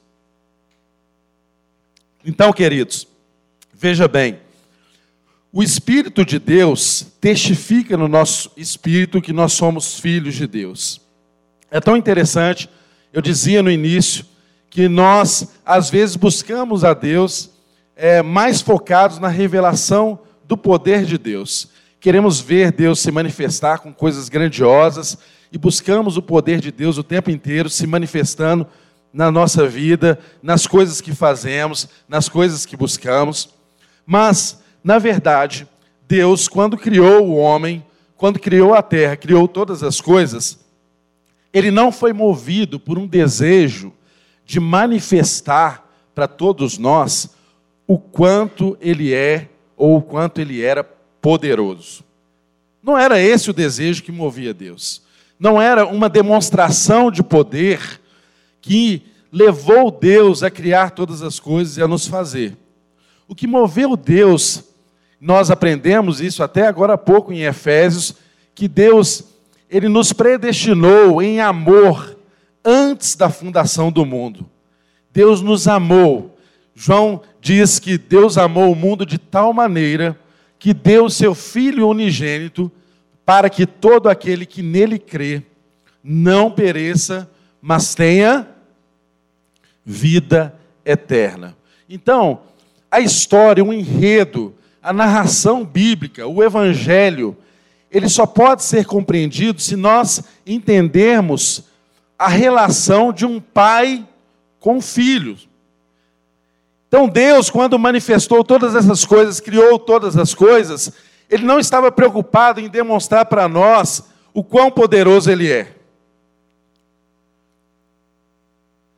Então, 2.23 2.51
queridos, 2.51 3.07
veja 3.73 4.07
bem, 4.07 4.37
o 5.51 5.63
Espírito 5.63 6.25
de 6.25 6.37
Deus 6.37 7.07
testifica 7.19 7.97
no 7.97 8.07
nosso 8.07 8.51
espírito 8.57 9.21
que 9.21 9.33
nós 9.33 9.53
somos 9.53 9.99
filhos 9.99 10.35
de 10.35 10.45
Deus. 10.45 11.01
É 11.71 11.79
tão 11.79 11.97
interessante, 11.97 12.69
eu 13.11 13.21
dizia 13.21 13.63
no 13.63 13.71
início, 13.71 14.25
que 14.77 14.87
nós 14.87 15.55
às 15.65 15.89
vezes 15.89 16.15
buscamos 16.15 16.83
a 16.83 16.93
Deus 16.93 17.49
é, 17.95 18.21
mais 18.21 18.61
focados 18.61 19.17
na 19.17 19.27
revelação 19.27 20.19
do 20.47 20.55
poder 20.55 21.03
de 21.03 21.17
Deus. 21.17 21.69
Queremos 21.99 22.39
ver 22.39 22.71
Deus 22.71 22.99
se 22.99 23.09
manifestar 23.09 23.79
com 23.79 23.91
coisas 23.91 24.29
grandiosas 24.29 25.17
e 25.51 25.57
buscamos 25.57 26.15
o 26.15 26.21
poder 26.21 26.59
de 26.59 26.71
Deus 26.71 26.99
o 26.99 27.03
tempo 27.03 27.31
inteiro 27.31 27.71
se 27.71 27.87
manifestando 27.87 28.67
na 29.11 29.31
nossa 29.31 29.67
vida, 29.67 30.19
nas 30.43 30.67
coisas 30.67 31.01
que 31.01 31.11
fazemos, 31.11 31.89
nas 32.07 32.29
coisas 32.29 32.63
que 32.63 32.77
buscamos. 32.77 33.49
Mas, 34.05 34.61
na 34.83 34.99
verdade, 34.99 35.67
Deus, 36.07 36.47
quando 36.47 36.77
criou 36.77 37.25
o 37.27 37.35
homem, 37.35 37.83
quando 38.15 38.37
criou 38.37 38.75
a 38.75 38.83
terra, 38.83 39.15
criou 39.15 39.47
todas 39.47 39.81
as 39.81 39.99
coisas, 39.99 40.59
ele 41.51 41.71
não 41.71 41.91
foi 41.91 42.13
movido 42.13 42.79
por 42.79 42.99
um 42.99 43.07
desejo 43.07 43.91
de 44.47 44.61
manifestar 44.61 45.85
para 46.15 46.25
todos 46.25 46.77
nós 46.77 47.29
o 47.85 47.99
quanto 47.99 48.77
ele 48.79 49.13
é 49.13 49.49
ou 49.75 49.97
o 49.97 50.01
quanto 50.01 50.39
ele 50.39 50.63
era 50.63 50.85
poderoso. 51.21 52.01
Não 52.81 52.97
era 52.97 53.19
esse 53.19 53.49
o 53.49 53.53
desejo 53.53 54.01
que 54.01 54.11
movia 54.11 54.53
Deus. 54.53 55.01
Não 55.37 55.61
era 55.61 55.85
uma 55.85 56.07
demonstração 56.07 57.11
de 57.11 57.21
poder 57.21 57.99
que 58.61 59.03
levou 59.31 59.91
Deus 59.91 60.41
a 60.41 60.49
criar 60.49 60.91
todas 60.91 61.21
as 61.21 61.41
coisas 61.41 61.75
e 61.75 61.81
a 61.81 61.87
nos 61.87 62.07
fazer. 62.07 62.55
O 63.27 63.35
que 63.35 63.45
moveu 63.45 63.97
Deus, 63.97 64.63
nós 65.19 65.51
aprendemos 65.51 66.21
isso 66.21 66.41
até 66.41 66.65
agora 66.65 66.93
há 66.93 66.97
pouco 66.97 67.33
em 67.33 67.43
Efésios, 67.43 68.15
que 68.55 68.69
Deus, 68.69 69.25
ele 69.69 69.89
nos 69.89 70.13
predestinou 70.13 71.21
em 71.21 71.41
amor 71.41 72.16
antes 72.67 73.15
da 73.15 73.29
fundação 73.29 73.91
do 73.91 74.05
mundo. 74.05 74.45
Deus 75.13 75.41
nos 75.41 75.67
amou 75.67 76.37
João 76.79 77.21
diz 77.41 77.79
que 77.79 77.97
Deus 77.97 78.37
amou 78.37 78.71
o 78.71 78.75
mundo 78.75 79.03
de 79.03 79.17
tal 79.17 79.51
maneira 79.51 80.15
que 80.59 80.75
deu 80.75 81.09
seu 81.09 81.33
Filho 81.33 81.89
unigênito 81.89 82.71
para 83.25 83.49
que 83.49 83.65
todo 83.65 84.07
aquele 84.07 84.45
que 84.45 84.61
nele 84.61 84.99
crê 84.99 85.41
não 86.03 86.51
pereça, 86.51 87.27
mas 87.59 87.95
tenha 87.95 88.47
vida 89.83 90.53
eterna. 90.85 91.57
Então, 91.89 92.41
a 92.91 92.99
história, 92.99 93.65
o 93.65 93.73
enredo, 93.73 94.53
a 94.81 94.93
narração 94.93 95.65
bíblica, 95.65 96.27
o 96.27 96.43
evangelho, 96.43 97.35
ele 97.89 98.07
só 98.07 98.27
pode 98.27 98.63
ser 98.63 98.85
compreendido 98.85 99.59
se 99.59 99.75
nós 99.75 100.21
entendermos 100.45 101.63
a 102.17 102.27
relação 102.27 103.13
de 103.13 103.25
um 103.25 103.39
pai 103.39 104.07
com 104.59 104.81
filhos. 104.81 105.47
Então 106.87 107.07
Deus, 107.07 107.49
quando 107.49 107.77
manifestou 107.77 108.43
todas 108.43 108.73
essas 108.73 109.05
coisas, 109.05 109.39
criou 109.39 109.77
todas 109.77 110.17
as 110.17 110.33
coisas, 110.33 110.91
Ele 111.29 111.45
não 111.45 111.59
estava 111.59 111.91
preocupado 111.91 112.59
em 112.59 112.69
demonstrar 112.69 113.25
para 113.25 113.47
nós 113.47 114.03
o 114.33 114.43
quão 114.43 114.71
poderoso 114.71 115.29
Ele 115.29 115.51
é. 115.51 115.75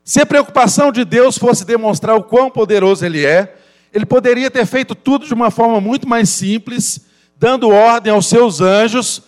Se 0.04 0.22
a 0.22 0.26
preocupação 0.26 0.92
de 0.92 1.04
Deus 1.04 1.38
fosse 1.38 1.66
demonstrar 1.66 2.16
o 2.16 2.24
quão 2.24 2.50
poderoso 2.50 3.06
Ele 3.06 3.26
é, 3.26 3.58
Ele 3.94 4.06
poderia 4.06 4.50
ter 4.50 4.66
feito 4.66 4.96
tudo 4.96 5.26
de 5.26 5.34
uma 5.34 5.52
forma 5.52 5.82
muito 5.82 6.08
mais 6.08 6.30
simples, 6.30 7.02
dando 7.38 7.70
ordem 7.70 8.14
aos 8.14 8.28
seus 8.28 8.62
anjos, 8.62 9.22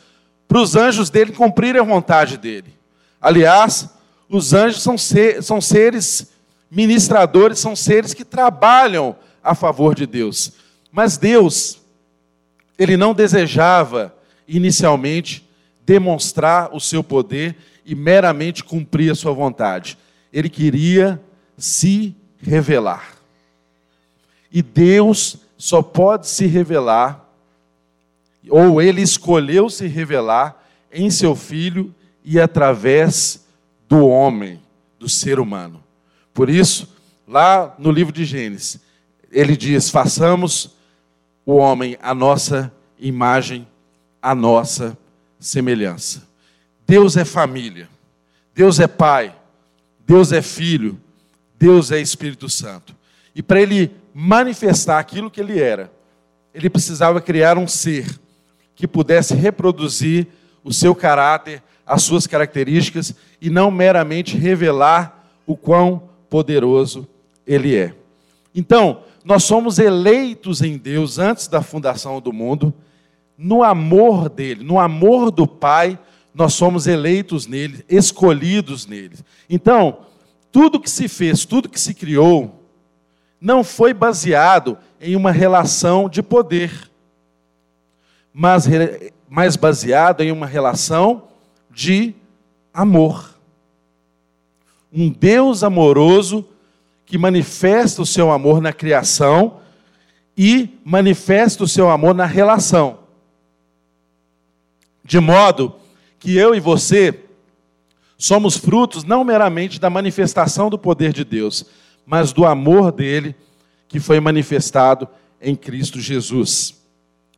para 0.48 0.60
os 0.60 0.76
anjos 0.76 1.10
dele 1.10 1.34
cumprirem 1.34 1.82
a 1.82 1.86
vontade 1.86 2.38
dele. 2.38 2.81
Aliás, 3.22 3.88
os 4.28 4.54
anjos 4.54 4.82
são, 4.82 4.98
ser, 4.98 5.44
são 5.44 5.62
seres 5.62 6.32
ministradores, 6.70 7.60
são 7.60 7.76
seres 7.76 8.14
que 8.14 8.26
trabalham 8.26 9.16
a 9.44 9.54
favor 9.54 9.94
de 9.94 10.08
Deus. 10.08 10.54
Mas 10.92 11.18
Deus, 11.18 11.80
Ele 12.80 12.98
não 12.98 13.14
desejava 13.14 14.16
inicialmente 14.48 15.48
demonstrar 15.86 16.74
o 16.74 16.80
seu 16.80 17.04
poder 17.04 17.56
e 17.86 17.94
meramente 17.94 18.64
cumprir 18.64 19.12
a 19.12 19.16
sua 19.16 19.34
vontade. 19.34 19.98
Ele 20.34 20.50
queria 20.50 21.22
se 21.58 22.16
revelar. 22.42 23.16
E 24.52 24.62
Deus 24.62 25.38
só 25.58 25.82
pode 25.82 26.28
se 26.28 26.48
revelar, 26.48 27.30
ou 28.50 28.82
ele 28.82 29.02
escolheu 29.02 29.70
se 29.70 29.88
revelar 29.88 30.62
em 30.92 31.10
seu 31.10 31.36
filho 31.36 31.94
e 32.24 32.40
através 32.40 33.46
do 33.88 34.08
homem, 34.08 34.62
do 35.00 35.10
ser 35.10 35.40
humano. 35.40 35.84
Por 36.34 36.50
isso, 36.50 36.88
lá 37.28 37.76
no 37.78 37.92
livro 37.92 38.14
de 38.14 38.26
Gênesis, 38.26 38.80
ele 39.32 39.56
diz: 39.58 39.90
façamos 39.90 40.76
o 41.46 41.56
homem 41.56 41.98
a 42.02 42.14
nossa 42.14 42.72
imagem, 43.00 43.68
a 44.22 44.36
nossa 44.36 44.98
semelhança. 45.40 46.28
Deus 46.86 47.18
é 47.18 47.26
família, 47.26 47.90
Deus 48.54 48.80
é 48.80 48.88
pai, 48.88 49.36
Deus 50.06 50.32
é 50.32 50.42
filho, 50.42 51.00
Deus 51.58 51.92
é 51.92 52.00
Espírito 52.00 52.50
Santo. 52.50 52.96
E 53.34 53.42
para 53.42 53.62
ele 53.62 53.92
manifestar 54.14 55.00
aquilo 55.00 55.32
que 55.32 55.40
ele 55.40 55.60
era, 55.60 55.92
ele 56.54 56.70
precisava 56.70 57.22
criar 57.22 57.58
um 57.58 57.68
ser 57.68 58.20
que 58.76 58.88
pudesse 58.88 59.34
reproduzir 59.34 60.28
o 60.64 60.74
seu 60.74 60.94
caráter, 60.94 61.64
as 61.86 62.04
suas 62.04 62.28
características 62.28 63.16
e 63.42 63.50
não 63.50 63.72
meramente 63.72 64.38
revelar 64.38 65.26
o 65.46 65.56
quão 65.56 66.04
poderoso 66.30 67.08
ele 67.46 67.76
é. 67.76 67.94
Então, 68.54 69.04
nós 69.24 69.44
somos 69.44 69.80
eleitos 69.80 70.62
em 70.62 70.78
Deus 70.78 71.20
antes 71.20 71.48
da 71.48 71.62
fundação 71.62 72.20
do 72.20 72.34
mundo, 72.34 72.74
no 73.38 73.64
amor 73.64 74.30
dele, 74.30 74.64
no 74.64 74.80
amor 74.80 75.32
do 75.32 75.48
Pai, 75.48 75.98
nós 76.34 76.54
somos 76.54 76.88
eleitos 76.88 77.48
nele, 77.48 77.84
escolhidos 77.90 78.86
nele. 78.86 79.18
Então, 79.50 80.00
tudo 80.52 80.80
que 80.80 80.90
se 80.90 81.08
fez, 81.08 81.46
tudo 81.46 81.70
que 81.70 81.80
se 81.80 81.94
criou, 81.94 82.64
não 83.40 83.64
foi 83.64 83.94
baseado 83.94 84.78
em 85.00 85.16
uma 85.16 85.32
relação 85.32 86.08
de 86.08 86.22
poder, 86.22 86.90
mas, 88.34 88.66
mas 89.28 89.56
baseado 89.56 90.22
em 90.22 90.32
uma 90.32 90.46
relação 90.46 91.24
de 91.74 92.14
amor. 92.74 93.36
Um 94.92 95.10
Deus 95.10 95.64
amoroso 95.64 96.46
que 97.06 97.18
manifesta 97.18 98.02
o 98.02 98.06
seu 98.06 98.32
amor 98.32 98.62
na 98.62 98.74
criação 98.74 99.60
e 100.38 100.80
manifesta 100.84 101.64
o 101.64 101.68
seu 101.68 101.90
amor 101.90 102.14
na 102.14 102.26
relação. 102.26 103.00
De 105.04 105.20
modo 105.20 105.76
que 106.20 106.38
eu 106.38 106.56
e 106.56 106.60
você 106.60 107.26
somos 108.18 108.56
frutos 108.56 109.04
não 109.04 109.24
meramente 109.24 109.80
da 109.80 109.90
manifestação 109.90 110.70
do 110.70 110.78
poder 110.78 111.12
de 111.12 111.24
Deus, 111.24 111.66
mas 112.06 112.32
do 112.32 112.46
amor 112.46 112.92
dele 112.92 113.36
que 113.88 114.00
foi 114.00 114.20
manifestado 114.20 115.08
em 115.42 115.56
Cristo 115.56 116.00
Jesus. 116.00 116.82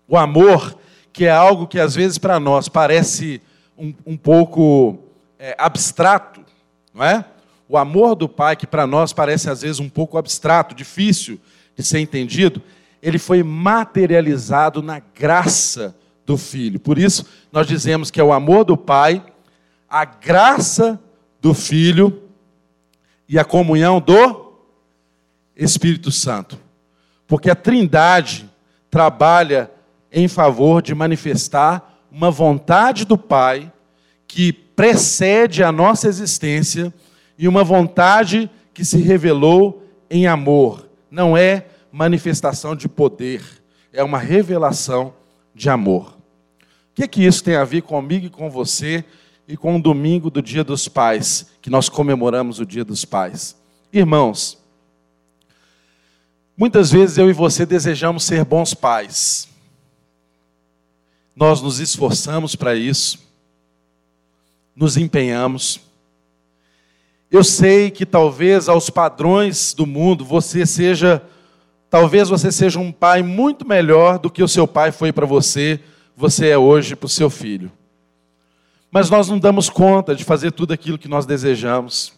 O 0.07 0.17
amor, 0.17 0.77
que 1.11 1.25
é 1.25 1.31
algo 1.31 1.67
que 1.67 1.79
às 1.79 1.95
vezes 1.95 2.17
para 2.17 2.39
nós 2.39 2.67
parece 2.67 3.41
um, 3.77 3.93
um 4.05 4.17
pouco 4.17 4.99
é, 5.39 5.55
abstrato, 5.57 6.41
não 6.93 7.03
é? 7.03 7.25
O 7.67 7.77
amor 7.77 8.15
do 8.15 8.29
Pai, 8.29 8.55
que 8.55 8.67
para 8.67 8.85
nós 8.85 9.13
parece 9.13 9.49
às 9.49 9.61
vezes 9.61 9.79
um 9.79 9.89
pouco 9.89 10.17
abstrato, 10.17 10.75
difícil 10.75 11.39
de 11.75 11.83
ser 11.83 11.99
entendido, 11.99 12.61
ele 13.01 13.17
foi 13.17 13.41
materializado 13.43 14.81
na 14.81 14.99
graça 14.99 15.95
do 16.25 16.37
Filho. 16.37 16.79
Por 16.79 16.97
isso, 16.97 17.25
nós 17.51 17.67
dizemos 17.67 18.09
que 18.09 18.19
é 18.19 18.23
o 18.23 18.31
amor 18.31 18.63
do 18.63 18.77
Pai, 18.77 19.23
a 19.89 20.05
graça 20.05 20.99
do 21.41 21.53
Filho 21.53 22.23
e 23.27 23.37
a 23.37 23.43
comunhão 23.43 23.99
do 23.99 24.53
Espírito 25.55 26.11
Santo. 26.11 26.59
Porque 27.27 27.49
a 27.49 27.55
Trindade 27.55 28.49
trabalha 28.89 29.71
em 30.11 30.27
favor 30.27 30.81
de 30.81 30.93
manifestar 30.93 31.92
uma 32.13 32.29
vontade 32.29 33.05
do 33.05 33.17
Pai 33.17 33.73
que 34.27 34.53
precede 34.53 35.63
a 35.63 35.71
nossa 35.71 36.07
existência 36.07 36.93
e 37.37 37.47
uma 37.47 37.63
vontade 37.63 38.49
que 38.71 38.85
se 38.85 38.97
revelou 38.97 39.83
em 40.11 40.27
amor. 40.27 40.87
Não 41.09 41.35
é 41.35 41.65
manifestação 41.91 42.75
de 42.75 42.87
poder, 42.87 43.41
é 43.91 44.03
uma 44.03 44.19
revelação 44.19 45.15
de 45.55 45.71
amor. 45.71 46.15
O 46.91 46.95
que, 46.95 47.03
é 47.03 47.07
que 47.07 47.25
isso 47.25 47.43
tem 47.43 47.55
a 47.55 47.63
ver 47.63 47.81
comigo 47.81 48.27
e 48.27 48.29
com 48.29 48.47
você 48.47 49.03
e 49.47 49.57
com 49.57 49.75
o 49.75 49.81
domingo 49.81 50.29
do 50.29 50.41
Dia 50.41 50.63
dos 50.63 50.87
Pais, 50.87 51.47
que 51.59 51.69
nós 51.69 51.89
comemoramos 51.89 52.59
o 52.59 52.65
Dia 52.65 52.85
dos 52.85 53.03
Pais? 53.03 53.55
Irmãos, 53.91 54.59
muitas 56.55 56.91
vezes 56.91 57.17
eu 57.17 57.27
e 57.27 57.33
você 57.33 57.65
desejamos 57.65 58.23
ser 58.23 58.45
bons 58.45 58.75
pais. 58.75 59.52
Nós 61.35 61.61
nos 61.61 61.79
esforçamos 61.79 62.55
para 62.55 62.75
isso, 62.75 63.19
nos 64.75 64.97
empenhamos. 64.97 65.79
Eu 67.31 67.43
sei 67.43 67.89
que 67.89 68.05
talvez 68.05 68.69
aos 68.69 68.89
padrões 68.89 69.73
do 69.73 69.87
mundo 69.87 70.23
você 70.23 70.65
seja, 70.65 71.23
talvez 71.89 72.29
você 72.29 72.51
seja 72.51 72.79
um 72.79 72.91
pai 72.91 73.23
muito 73.23 73.67
melhor 73.67 74.19
do 74.19 74.29
que 74.29 74.43
o 74.43 74.47
seu 74.47 74.67
pai 74.67 74.91
foi 74.91 75.11
para 75.11 75.25
você, 75.25 75.79
você 76.15 76.49
é 76.49 76.57
hoje 76.57 76.95
para 76.95 77.07
o 77.07 77.09
seu 77.09 77.29
filho. 77.29 77.71
Mas 78.91 79.09
nós 79.09 79.27
não 79.27 79.39
damos 79.39 79.69
conta 79.71 80.15
de 80.15 80.23
fazer 80.23 80.51
tudo 80.51 80.71
aquilo 80.71 80.99
que 80.99 81.07
nós 81.07 81.25
desejamos. 81.25 82.13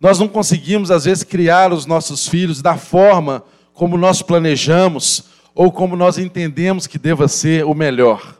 Nós 0.00 0.18
não 0.18 0.26
conseguimos, 0.26 0.90
às 0.90 1.04
vezes, 1.04 1.22
criar 1.22 1.74
os 1.74 1.84
nossos 1.84 2.26
filhos 2.26 2.62
da 2.62 2.78
forma 2.78 3.44
como 3.74 3.98
nós 3.98 4.22
planejamos 4.22 5.24
ou 5.54 5.72
como 5.72 5.96
nós 5.96 6.18
entendemos 6.18 6.86
que 6.86 6.98
deva 6.98 7.28
ser 7.28 7.64
o 7.64 7.74
melhor. 7.74 8.36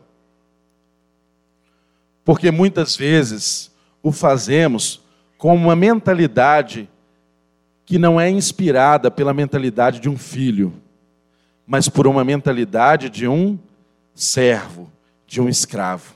Porque 2.23 2.51
muitas 2.51 2.95
vezes 2.95 3.71
o 4.01 4.11
fazemos 4.11 5.01
com 5.37 5.55
uma 5.55 5.75
mentalidade 5.75 6.89
que 7.85 7.97
não 7.97 8.19
é 8.19 8.29
inspirada 8.29 9.11
pela 9.11 9.33
mentalidade 9.33 9.99
de 9.99 10.07
um 10.07 10.17
filho, 10.17 10.73
mas 11.65 11.89
por 11.89 12.07
uma 12.07 12.23
mentalidade 12.23 13.09
de 13.09 13.27
um 13.27 13.57
servo, 14.13 14.89
de 15.27 15.41
um 15.41 15.49
escravo. 15.49 16.13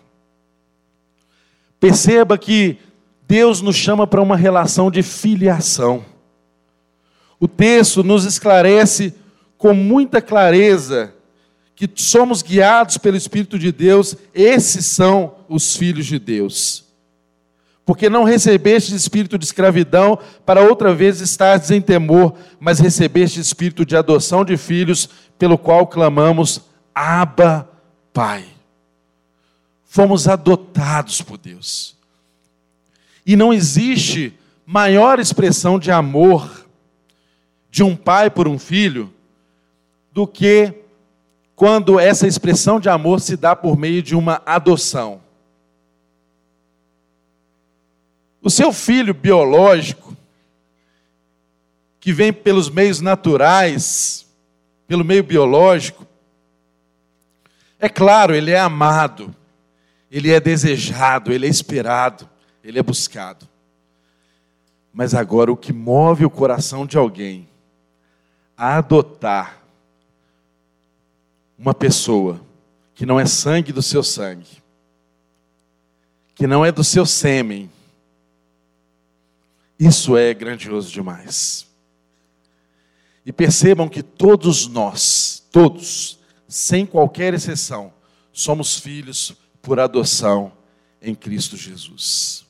Perceba 1.79 2.37
que 2.37 2.77
Deus 3.27 3.61
nos 3.61 3.75
chama 3.75 4.05
para 4.07 4.21
uma 4.21 4.37
relação 4.37 4.89
de 4.89 5.01
filiação. 5.03 6.05
O 7.39 7.47
texto 7.47 8.03
nos 8.03 8.23
esclarece 8.25 9.13
com 9.65 9.73
muita 9.73 10.21
clareza 10.21 11.11
que 11.75 11.89
somos 11.95 12.43
guiados 12.43 12.99
pelo 12.99 13.17
Espírito 13.17 13.57
de 13.57 13.71
Deus, 13.71 14.15
esses 14.31 14.85
são 14.85 15.37
os 15.49 15.75
filhos 15.75 16.05
de 16.05 16.19
Deus. 16.19 16.85
Porque 17.83 18.07
não 18.07 18.23
recebeste 18.23 18.93
espírito 18.93 19.39
de 19.39 19.45
escravidão 19.45 20.19
para 20.45 20.61
outra 20.61 20.93
vez 20.93 21.19
estares 21.19 21.71
em 21.71 21.81
temor, 21.81 22.35
mas 22.59 22.77
recebeste 22.77 23.39
espírito 23.39 23.83
de 23.83 23.97
adoção 23.97 24.45
de 24.45 24.55
filhos, 24.55 25.09
pelo 25.35 25.57
qual 25.57 25.87
clamamos: 25.87 26.61
Abba, 26.93 27.67
Pai. 28.13 28.45
Fomos 29.83 30.27
adotados 30.27 31.23
por 31.23 31.39
Deus. 31.39 31.97
E 33.25 33.35
não 33.35 33.51
existe 33.51 34.31
maior 34.63 35.19
expressão 35.19 35.79
de 35.79 35.89
amor 35.89 36.67
de 37.71 37.81
um 37.81 37.95
pai 37.95 38.29
por 38.29 38.47
um 38.47 38.59
filho 38.59 39.11
do 40.15 40.25
que 40.25 40.73
quando 41.57 41.99
essa 41.99 42.25
expressão 42.25 42.79
de 42.79 42.87
amor 42.87 43.19
se 43.19 43.35
dá 43.35 43.53
por 43.53 43.77
meio 43.77 44.01
de 44.01 44.15
uma 44.15 44.41
adoção. 44.45 45.21
O 48.41 48.49
seu 48.49 48.71
filho 48.71 49.13
biológico, 49.13 50.15
que 51.99 52.13
vem 52.13 52.31
pelos 52.31 52.69
meios 52.69 53.01
naturais, 53.01 54.25
pelo 54.87 55.03
meio 55.03 55.21
biológico, 55.21 56.07
é 57.77 57.89
claro, 57.89 58.33
ele 58.33 58.51
é 58.51 58.59
amado, 58.59 59.35
ele 60.09 60.31
é 60.31 60.39
desejado, 60.39 61.33
ele 61.33 61.45
é 61.45 61.49
esperado, 61.49 62.29
ele 62.63 62.79
é 62.79 62.83
buscado. 62.83 63.45
Mas 64.93 65.13
agora, 65.13 65.51
o 65.51 65.57
que 65.57 65.73
move 65.73 66.23
o 66.23 66.29
coração 66.29 66.85
de 66.85 66.97
alguém 66.97 67.49
a 68.55 68.77
adotar 68.77 69.64
uma 71.57 71.73
pessoa 71.73 72.41
que 72.93 73.05
não 73.05 73.19
é 73.19 73.25
sangue 73.25 73.71
do 73.71 73.81
seu 73.81 74.03
sangue, 74.03 74.63
que 76.33 76.47
não 76.47 76.65
é 76.65 76.71
do 76.71 76.83
seu 76.83 77.05
sêmen, 77.05 77.69
isso 79.79 80.15
é 80.15 80.33
grandioso 80.33 80.91
demais. 80.91 81.67
E 83.25 83.31
percebam 83.31 83.89
que 83.89 84.03
todos 84.03 84.67
nós, 84.67 85.43
todos, 85.51 86.19
sem 86.47 86.85
qualquer 86.85 87.33
exceção, 87.33 87.91
somos 88.31 88.79
filhos 88.79 89.35
por 89.61 89.79
adoção 89.79 90.51
em 91.01 91.15
Cristo 91.15 91.57
Jesus. 91.57 92.45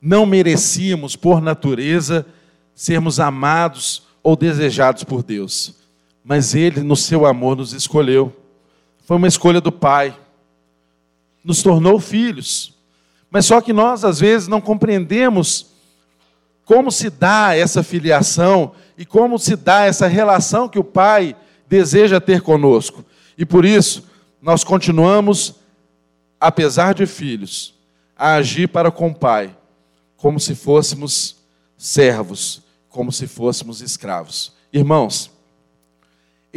Não 0.00 0.24
merecíamos, 0.24 1.16
por 1.16 1.40
natureza, 1.40 2.26
sermos 2.74 3.18
amados 3.18 4.02
ou 4.22 4.36
desejados 4.36 5.04
por 5.04 5.22
Deus, 5.22 5.74
mas 6.28 6.56
Ele, 6.56 6.82
no 6.82 6.96
seu 6.96 7.24
amor, 7.24 7.56
nos 7.56 7.72
escolheu. 7.72 8.34
Foi 9.04 9.16
uma 9.16 9.28
escolha 9.28 9.60
do 9.60 9.70
Pai, 9.70 10.12
nos 11.44 11.62
tornou 11.62 12.00
filhos. 12.00 12.74
Mas 13.30 13.46
só 13.46 13.60
que 13.60 13.72
nós, 13.72 14.04
às 14.04 14.18
vezes, 14.18 14.48
não 14.48 14.60
compreendemos 14.60 15.66
como 16.64 16.90
se 16.90 17.10
dá 17.10 17.54
essa 17.54 17.80
filiação 17.80 18.72
e 18.98 19.06
como 19.06 19.38
se 19.38 19.54
dá 19.54 19.84
essa 19.84 20.08
relação 20.08 20.68
que 20.68 20.80
o 20.80 20.84
Pai 20.84 21.36
deseja 21.68 22.20
ter 22.20 22.40
conosco. 22.40 23.04
E 23.38 23.46
por 23.46 23.64
isso, 23.64 24.02
nós 24.42 24.64
continuamos, 24.64 25.54
apesar 26.40 26.92
de 26.92 27.06
filhos, 27.06 27.72
a 28.18 28.34
agir 28.34 28.66
para 28.66 28.90
com 28.90 29.10
o 29.10 29.14
Pai, 29.14 29.56
como 30.16 30.40
se 30.40 30.56
fôssemos 30.56 31.36
servos, 31.78 32.62
como 32.88 33.12
se 33.12 33.28
fôssemos 33.28 33.80
escravos. 33.80 34.52
Irmãos, 34.72 35.35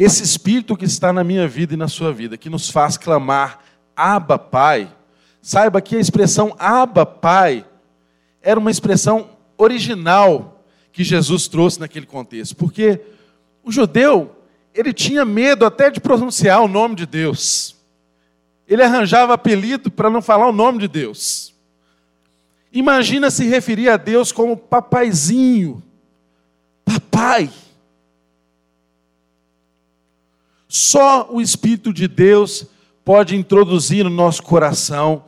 esse 0.02 0.22
espírito 0.22 0.74
que 0.74 0.86
está 0.86 1.12
na 1.12 1.22
minha 1.22 1.46
vida 1.46 1.74
e 1.74 1.76
na 1.76 1.86
sua 1.86 2.10
vida, 2.10 2.38
que 2.38 2.48
nos 2.48 2.70
faz 2.70 2.96
clamar, 2.96 3.58
Abba 3.94 4.38
Pai, 4.38 4.90
saiba 5.42 5.82
que 5.82 5.94
a 5.94 6.00
expressão 6.00 6.56
Abba 6.58 7.04
Pai 7.04 7.66
era 8.40 8.58
uma 8.58 8.70
expressão 8.70 9.28
original 9.58 10.64
que 10.90 11.04
Jesus 11.04 11.48
trouxe 11.48 11.80
naquele 11.80 12.06
contexto, 12.06 12.56
porque 12.56 12.98
o 13.62 13.70
judeu, 13.70 14.34
ele 14.72 14.94
tinha 14.94 15.22
medo 15.22 15.66
até 15.66 15.90
de 15.90 16.00
pronunciar 16.00 16.62
o 16.62 16.68
nome 16.68 16.94
de 16.94 17.04
Deus. 17.04 17.76
Ele 18.66 18.82
arranjava 18.82 19.34
apelido 19.34 19.90
para 19.90 20.08
não 20.08 20.22
falar 20.22 20.48
o 20.48 20.52
nome 20.52 20.78
de 20.78 20.88
Deus. 20.88 21.54
Imagina 22.72 23.30
se 23.30 23.44
referir 23.46 23.90
a 23.90 23.98
Deus 23.98 24.32
como 24.32 24.56
papaizinho, 24.56 25.82
papai. 26.86 27.50
Só 30.72 31.26
o 31.28 31.40
Espírito 31.40 31.92
de 31.92 32.06
Deus 32.06 32.64
pode 33.04 33.34
introduzir 33.34 34.04
no 34.04 34.10
nosso 34.10 34.40
coração 34.40 35.24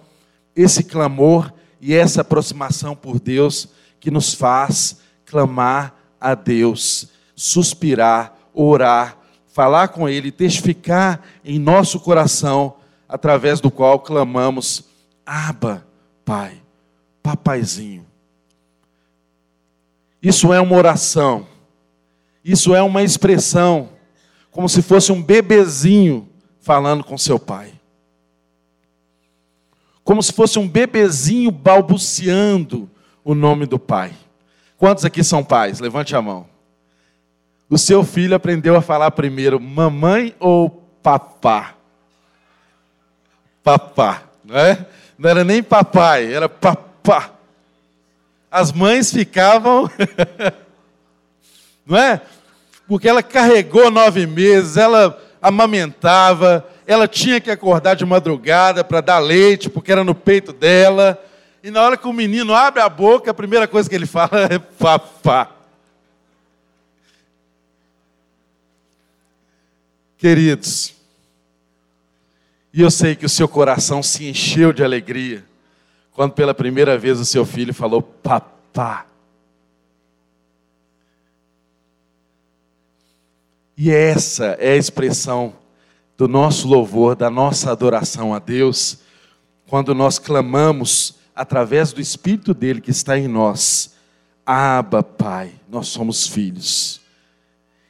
esse 0.54 0.84
clamor 0.84 1.52
e 1.80 1.92
essa 1.92 2.20
aproximação 2.20 2.94
por 2.94 3.18
Deus 3.18 3.68
que 3.98 4.08
nos 4.08 4.32
faz 4.32 5.00
clamar 5.26 5.96
a 6.20 6.36
Deus, 6.36 7.08
suspirar, 7.34 8.38
orar, 8.54 9.18
falar 9.48 9.88
com 9.88 10.08
Ele, 10.08 10.30
testificar 10.30 11.20
em 11.44 11.58
nosso 11.58 11.98
coração, 11.98 12.76
através 13.08 13.60
do 13.60 13.68
qual 13.68 13.98
clamamos: 13.98 14.84
Aba, 15.26 15.84
Pai, 16.24 16.62
papaizinho. 17.20 18.06
Isso 20.22 20.52
é 20.52 20.60
uma 20.60 20.76
oração, 20.76 21.48
isso 22.44 22.76
é 22.76 22.80
uma 22.80 23.02
expressão, 23.02 23.88
como 24.52 24.68
se 24.68 24.82
fosse 24.82 25.10
um 25.10 25.20
bebezinho 25.20 26.28
falando 26.60 27.02
com 27.02 27.18
seu 27.18 27.38
pai. 27.38 27.72
Como 30.04 30.22
se 30.22 30.32
fosse 30.32 30.58
um 30.58 30.68
bebezinho 30.68 31.50
balbuciando 31.50 32.88
o 33.24 33.34
nome 33.34 33.66
do 33.66 33.78
pai. 33.78 34.12
Quantos 34.76 35.04
aqui 35.04 35.24
são 35.24 35.42
pais? 35.42 35.80
Levante 35.80 36.14
a 36.14 36.20
mão. 36.20 36.46
O 37.68 37.78
seu 37.78 38.04
filho 38.04 38.36
aprendeu 38.36 38.76
a 38.76 38.82
falar 38.82 39.10
primeiro 39.12 39.58
mamãe 39.58 40.34
ou 40.38 40.68
papá? 41.02 41.74
Papá, 43.64 44.24
não 44.44 44.58
é? 44.58 44.86
Não 45.16 45.30
era 45.30 45.44
nem 45.44 45.62
papai, 45.62 46.32
era 46.32 46.48
papá. 46.48 47.30
As 48.50 48.70
mães 48.72 49.10
ficavam, 49.10 49.88
não 51.86 51.96
é? 51.96 52.20
Porque 52.92 53.08
ela 53.08 53.22
carregou 53.22 53.90
nove 53.90 54.26
meses, 54.26 54.76
ela 54.76 55.18
amamentava, 55.40 56.68
ela 56.86 57.08
tinha 57.08 57.40
que 57.40 57.50
acordar 57.50 57.94
de 57.94 58.04
madrugada 58.04 58.84
para 58.84 59.00
dar 59.00 59.18
leite, 59.18 59.70
porque 59.70 59.90
era 59.90 60.04
no 60.04 60.14
peito 60.14 60.52
dela. 60.52 61.18
E 61.62 61.70
na 61.70 61.80
hora 61.80 61.96
que 61.96 62.06
o 62.06 62.12
menino 62.12 62.54
abre 62.54 62.82
a 62.82 62.90
boca, 62.90 63.30
a 63.30 63.34
primeira 63.34 63.66
coisa 63.66 63.88
que 63.88 63.94
ele 63.94 64.04
fala 64.04 64.42
é 64.42 64.58
papá. 64.58 65.50
Queridos, 70.18 70.94
e 72.74 72.82
eu 72.82 72.90
sei 72.90 73.16
que 73.16 73.24
o 73.24 73.30
seu 73.30 73.48
coração 73.48 74.02
se 74.02 74.28
encheu 74.28 74.70
de 74.70 74.84
alegria 74.84 75.42
quando 76.12 76.32
pela 76.32 76.52
primeira 76.52 76.98
vez 76.98 77.18
o 77.18 77.24
seu 77.24 77.46
filho 77.46 77.72
falou 77.72 78.02
papá. 78.02 79.06
E 83.76 83.90
essa 83.90 84.56
é 84.58 84.72
a 84.72 84.76
expressão 84.76 85.54
do 86.16 86.28
nosso 86.28 86.68
louvor, 86.68 87.16
da 87.16 87.30
nossa 87.30 87.70
adoração 87.70 88.34
a 88.34 88.38
Deus, 88.38 88.98
quando 89.66 89.94
nós 89.94 90.18
clamamos 90.18 91.14
através 91.34 91.92
do 91.92 92.00
Espírito 92.00 92.52
dele 92.52 92.80
que 92.80 92.90
está 92.90 93.18
em 93.18 93.26
nós. 93.26 93.94
Aba, 94.44 95.02
Pai, 95.02 95.54
nós 95.68 95.88
somos 95.88 96.26
filhos. 96.26 97.00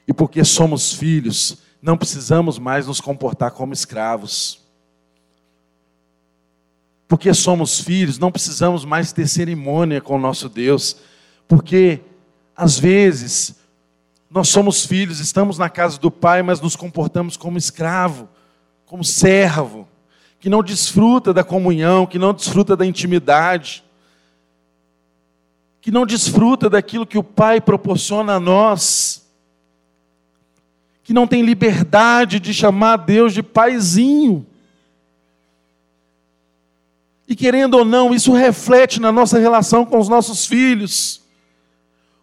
E 0.06 0.12
porque 0.12 0.44
somos 0.44 0.92
filhos, 0.92 1.58
não 1.80 1.96
precisamos 1.96 2.58
mais 2.58 2.86
nos 2.86 3.00
comportar 3.00 3.50
como 3.50 3.72
escravos. 3.72 4.60
Porque 7.08 7.34
somos 7.34 7.80
filhos, 7.80 8.18
não 8.18 8.32
precisamos 8.32 8.84
mais 8.84 9.12
ter 9.12 9.26
cerimônia 9.26 10.00
com 10.00 10.16
o 10.16 10.20
nosso 10.20 10.48
Deus. 10.48 10.96
Porque, 11.46 12.00
às 12.56 12.78
vezes, 12.78 13.56
nós 14.32 14.48
somos 14.48 14.86
filhos, 14.86 15.20
estamos 15.20 15.58
na 15.58 15.68
casa 15.68 15.98
do 15.98 16.10
Pai, 16.10 16.42
mas 16.42 16.60
nos 16.60 16.74
comportamos 16.74 17.36
como 17.36 17.58
escravo, 17.58 18.28
como 18.86 19.04
servo 19.04 19.86
que 20.42 20.50
não 20.50 20.60
desfruta 20.60 21.32
da 21.32 21.44
comunhão, 21.44 22.04
que 22.04 22.18
não 22.18 22.34
desfruta 22.34 22.76
da 22.76 22.84
intimidade, 22.84 23.84
que 25.80 25.92
não 25.92 26.04
desfruta 26.04 26.68
daquilo 26.68 27.06
que 27.06 27.16
o 27.16 27.22
Pai 27.22 27.60
proporciona 27.60 28.34
a 28.34 28.40
nós, 28.40 29.24
que 31.04 31.12
não 31.12 31.28
tem 31.28 31.42
liberdade 31.42 32.40
de 32.40 32.52
chamar 32.52 32.96
Deus 32.96 33.32
de 33.32 33.40
paizinho. 33.40 34.44
E 37.28 37.36
querendo 37.36 37.74
ou 37.74 37.84
não, 37.84 38.12
isso 38.12 38.32
reflete 38.32 39.00
na 39.00 39.12
nossa 39.12 39.38
relação 39.38 39.86
com 39.86 39.96
os 40.00 40.08
nossos 40.08 40.44
filhos. 40.44 41.21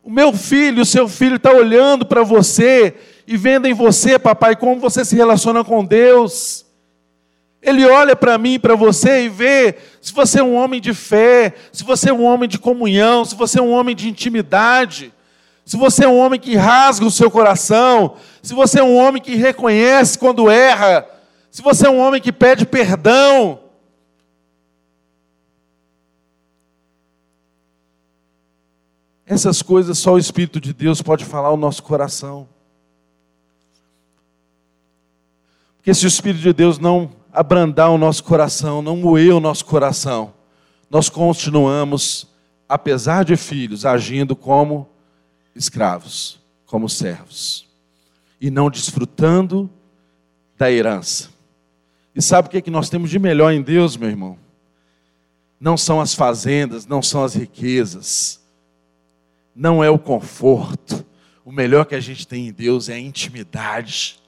O 0.10 0.12
meu 0.12 0.34
filho, 0.34 0.82
o 0.82 0.86
seu 0.86 1.08
filho 1.08 1.36
está 1.36 1.52
olhando 1.52 2.04
para 2.04 2.24
você 2.24 2.96
e 3.28 3.38
vendo 3.38 3.68
em 3.68 3.76
você, 3.76 4.18
papai, 4.18 4.56
como 4.56 4.80
você 4.80 5.06
se 5.06 5.16
relaciona 5.16 5.64
com 5.64 5.86
Deus. 5.86 6.66
Ele 7.62 7.86
olha 7.86 8.16
para 8.16 8.36
mim 8.36 8.60
para 8.60 8.74
você 8.74 9.26
e 9.26 9.30
vê 9.30 9.76
se 10.02 10.12
você 10.12 10.40
é 10.40 10.44
um 10.44 10.56
homem 10.56 10.82
de 10.82 10.96
fé, 10.96 11.54
se 11.72 11.84
você 11.84 12.10
é 12.10 12.14
um 12.14 12.24
homem 12.24 12.50
de 12.50 12.58
comunhão, 12.58 13.24
se 13.24 13.36
você 13.36 13.60
é 13.60 13.62
um 13.62 13.70
homem 13.70 13.96
de 13.96 14.10
intimidade, 14.10 15.14
se 15.64 15.78
você 15.78 16.06
é 16.06 16.08
um 16.08 16.18
homem 16.18 16.40
que 16.40 16.56
rasga 16.56 17.06
o 17.06 17.12
seu 17.12 17.30
coração, 17.30 18.16
se 18.42 18.56
você 18.56 18.80
é 18.80 18.84
um 18.84 18.98
homem 18.98 19.22
que 19.22 19.36
reconhece 19.36 20.18
quando 20.18 20.50
erra, 20.50 21.06
se 21.52 21.62
você 21.62 21.86
é 21.86 21.90
um 21.92 22.00
homem 22.00 22.20
que 22.20 22.32
pede 22.32 22.66
perdão. 22.66 23.60
Essas 29.30 29.62
coisas 29.62 30.00
só 30.00 30.14
o 30.14 30.18
Espírito 30.18 30.60
de 30.60 30.74
Deus 30.74 31.04
pode 31.04 31.24
falar 31.24 31.50
ao 31.50 31.56
nosso 31.56 31.84
coração. 31.84 32.50
Porque 35.78 35.94
se 35.94 36.04
o 36.04 36.08
Espírito 36.08 36.42
de 36.42 36.52
Deus 36.52 36.80
não 36.80 37.12
abrandar 37.32 37.92
o 37.92 37.98
nosso 38.00 38.24
coração, 38.24 38.82
não 38.82 38.98
moer 38.98 39.36
o 39.36 39.40
nosso 39.40 39.64
coração, 39.66 40.34
nós 40.90 41.10
continuamos, 41.10 42.28
apesar 42.68 43.24
de 43.24 43.38
filhos, 43.38 43.86
agindo 43.86 44.36
como 44.36 44.90
escravos, 45.56 46.40
como 46.66 46.90
servos, 46.90 47.68
e 48.42 48.50
não 48.50 48.68
desfrutando 48.68 49.70
da 50.58 50.72
herança. 50.72 51.30
E 52.16 52.22
sabe 52.22 52.48
o 52.48 52.52
que, 52.52 52.58
é 52.58 52.62
que 52.62 52.72
nós 52.72 52.90
temos 52.90 53.12
de 53.12 53.20
melhor 53.20 53.54
em 53.54 53.62
Deus, 53.62 53.96
meu 53.96 54.10
irmão? 54.10 54.40
Não 55.60 55.78
são 55.78 56.02
as 56.02 56.16
fazendas, 56.16 56.88
não 56.88 57.04
são 57.04 57.24
as 57.24 57.36
riquezas, 57.36 58.40
não 59.56 59.84
é 59.84 59.90
o 59.90 60.00
conforto. 60.00 61.06
O 61.44 61.52
melhor 61.52 61.86
que 61.86 61.96
a 61.96 62.00
gente 62.00 62.28
tem 62.28 62.48
em 62.48 62.52
Deus 62.52 62.90
é 62.90 62.94
a 62.94 63.00
intimidade. 63.00 64.20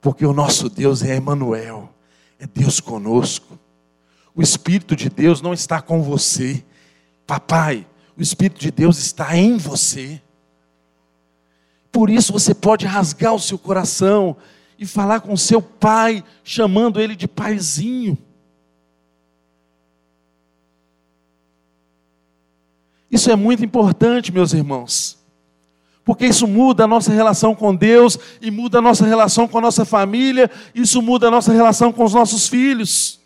Porque 0.00 0.24
o 0.24 0.32
nosso 0.32 0.68
Deus 0.68 1.02
é 1.02 1.16
Emmanuel, 1.16 1.92
é 2.38 2.46
Deus 2.46 2.80
conosco. 2.80 3.58
O 4.34 4.42
Espírito 4.42 4.94
de 4.94 5.08
Deus 5.08 5.40
não 5.40 5.52
está 5.52 5.80
com 5.80 6.02
você. 6.02 6.64
Papai, 7.26 7.86
o 8.16 8.22
Espírito 8.22 8.60
de 8.60 8.70
Deus 8.70 8.98
está 8.98 9.36
em 9.36 9.56
você. 9.56 10.20
Por 11.90 12.10
isso 12.10 12.32
você 12.32 12.52
pode 12.52 12.86
rasgar 12.86 13.34
o 13.34 13.40
seu 13.40 13.56
coração 13.56 14.36
e 14.78 14.84
falar 14.84 15.20
com 15.20 15.36
seu 15.36 15.62
pai, 15.62 16.24
chamando 16.42 17.00
ele 17.00 17.14
de 17.14 17.28
paizinho. 17.28 18.18
Isso 23.14 23.30
é 23.30 23.36
muito 23.36 23.64
importante, 23.64 24.32
meus 24.32 24.52
irmãos. 24.52 25.16
Porque 26.04 26.26
isso 26.26 26.48
muda 26.48 26.82
a 26.82 26.88
nossa 26.88 27.12
relação 27.12 27.54
com 27.54 27.72
Deus 27.72 28.18
e 28.42 28.50
muda 28.50 28.78
a 28.78 28.82
nossa 28.82 29.06
relação 29.06 29.46
com 29.46 29.56
a 29.56 29.60
nossa 29.60 29.84
família, 29.84 30.50
isso 30.74 31.00
muda 31.00 31.28
a 31.28 31.30
nossa 31.30 31.52
relação 31.52 31.92
com 31.92 32.02
os 32.02 32.12
nossos 32.12 32.48
filhos. 32.48 33.20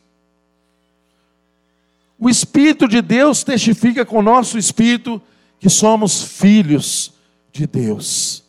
O 2.18 2.28
Espírito 2.28 2.86
de 2.86 3.00
Deus 3.00 3.42
testifica 3.42 4.04
com 4.04 4.18
o 4.18 4.22
nosso 4.22 4.58
espírito 4.58 5.22
que 5.58 5.70
somos 5.70 6.22
filhos 6.22 7.14
de 7.50 7.66
Deus. 7.66 8.44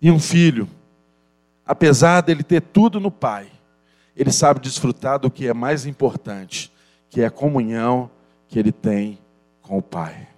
E 0.00 0.12
um 0.12 0.20
filho, 0.20 0.70
apesar 1.66 2.20
dele 2.20 2.44
ter 2.44 2.62
tudo 2.62 3.00
no 3.00 3.10
pai, 3.10 3.50
ele 4.16 4.30
sabe 4.30 4.60
desfrutar 4.60 5.18
do 5.18 5.28
que 5.28 5.48
é 5.48 5.52
mais 5.52 5.86
importante, 5.86 6.71
que 7.12 7.20
é 7.20 7.26
a 7.26 7.30
comunhão 7.30 8.10
que 8.48 8.58
ele 8.58 8.72
tem 8.72 9.18
com 9.60 9.76
o 9.76 9.82
Pai. 9.82 10.28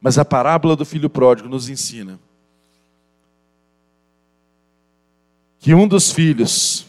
Mas 0.00 0.16
a 0.16 0.24
parábola 0.24 0.76
do 0.76 0.84
filho 0.84 1.10
pródigo 1.10 1.48
nos 1.48 1.68
ensina 1.68 2.16
que 5.58 5.74
um 5.74 5.88
dos 5.88 6.12
filhos, 6.12 6.86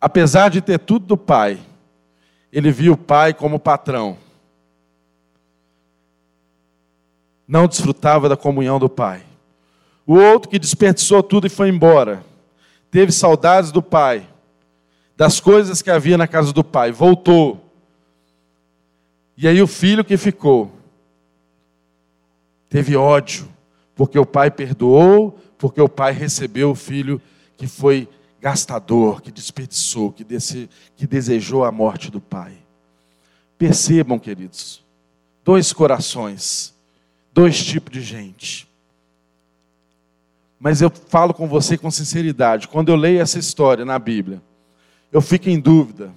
apesar 0.00 0.48
de 0.48 0.60
ter 0.60 0.78
tudo 0.78 1.06
do 1.06 1.16
pai, 1.16 1.60
ele 2.52 2.70
viu 2.70 2.92
o 2.92 2.96
pai 2.96 3.34
como 3.34 3.58
patrão. 3.58 4.16
Não 7.46 7.66
desfrutava 7.66 8.28
da 8.28 8.36
comunhão 8.36 8.78
do 8.78 8.88
pai. 8.88 9.24
O 10.06 10.14
outro 10.14 10.48
que 10.48 10.60
desperdiçou 10.60 11.24
tudo 11.24 11.48
e 11.48 11.50
foi 11.50 11.68
embora, 11.68 12.24
teve 12.88 13.10
saudades 13.10 13.72
do 13.72 13.82
pai 13.82 14.28
das 15.16 15.40
coisas 15.40 15.80
que 15.80 15.90
havia 15.90 16.18
na 16.18 16.28
casa 16.28 16.52
do 16.52 16.62
pai, 16.62 16.92
voltou. 16.92 17.64
E 19.36 19.48
aí 19.48 19.60
o 19.62 19.66
filho 19.66 20.04
que 20.04 20.16
ficou 20.16 20.70
teve 22.68 22.96
ódio, 22.96 23.48
porque 23.94 24.18
o 24.18 24.26
pai 24.26 24.50
perdoou, 24.50 25.38
porque 25.56 25.80
o 25.80 25.88
pai 25.88 26.12
recebeu 26.12 26.70
o 26.70 26.74
filho 26.74 27.20
que 27.56 27.66
foi 27.66 28.08
gastador, 28.40 29.22
que 29.22 29.32
desperdiçou, 29.32 30.12
que, 30.12 30.22
desse, 30.22 30.68
que 30.94 31.06
desejou 31.06 31.64
a 31.64 31.72
morte 31.72 32.10
do 32.10 32.20
pai. 32.20 32.52
Percebam, 33.56 34.18
queridos, 34.18 34.84
dois 35.42 35.72
corações, 35.72 36.74
dois 37.32 37.64
tipos 37.64 37.92
de 37.92 38.02
gente. 38.02 38.68
Mas 40.60 40.82
eu 40.82 40.90
falo 40.90 41.32
com 41.32 41.48
você 41.48 41.78
com 41.78 41.90
sinceridade, 41.90 42.68
quando 42.68 42.90
eu 42.90 42.96
leio 42.96 43.20
essa 43.20 43.38
história 43.38 43.84
na 43.84 43.98
Bíblia, 43.98 44.42
eu 45.16 45.22
fico 45.22 45.48
em 45.48 45.58
dúvida 45.58 46.12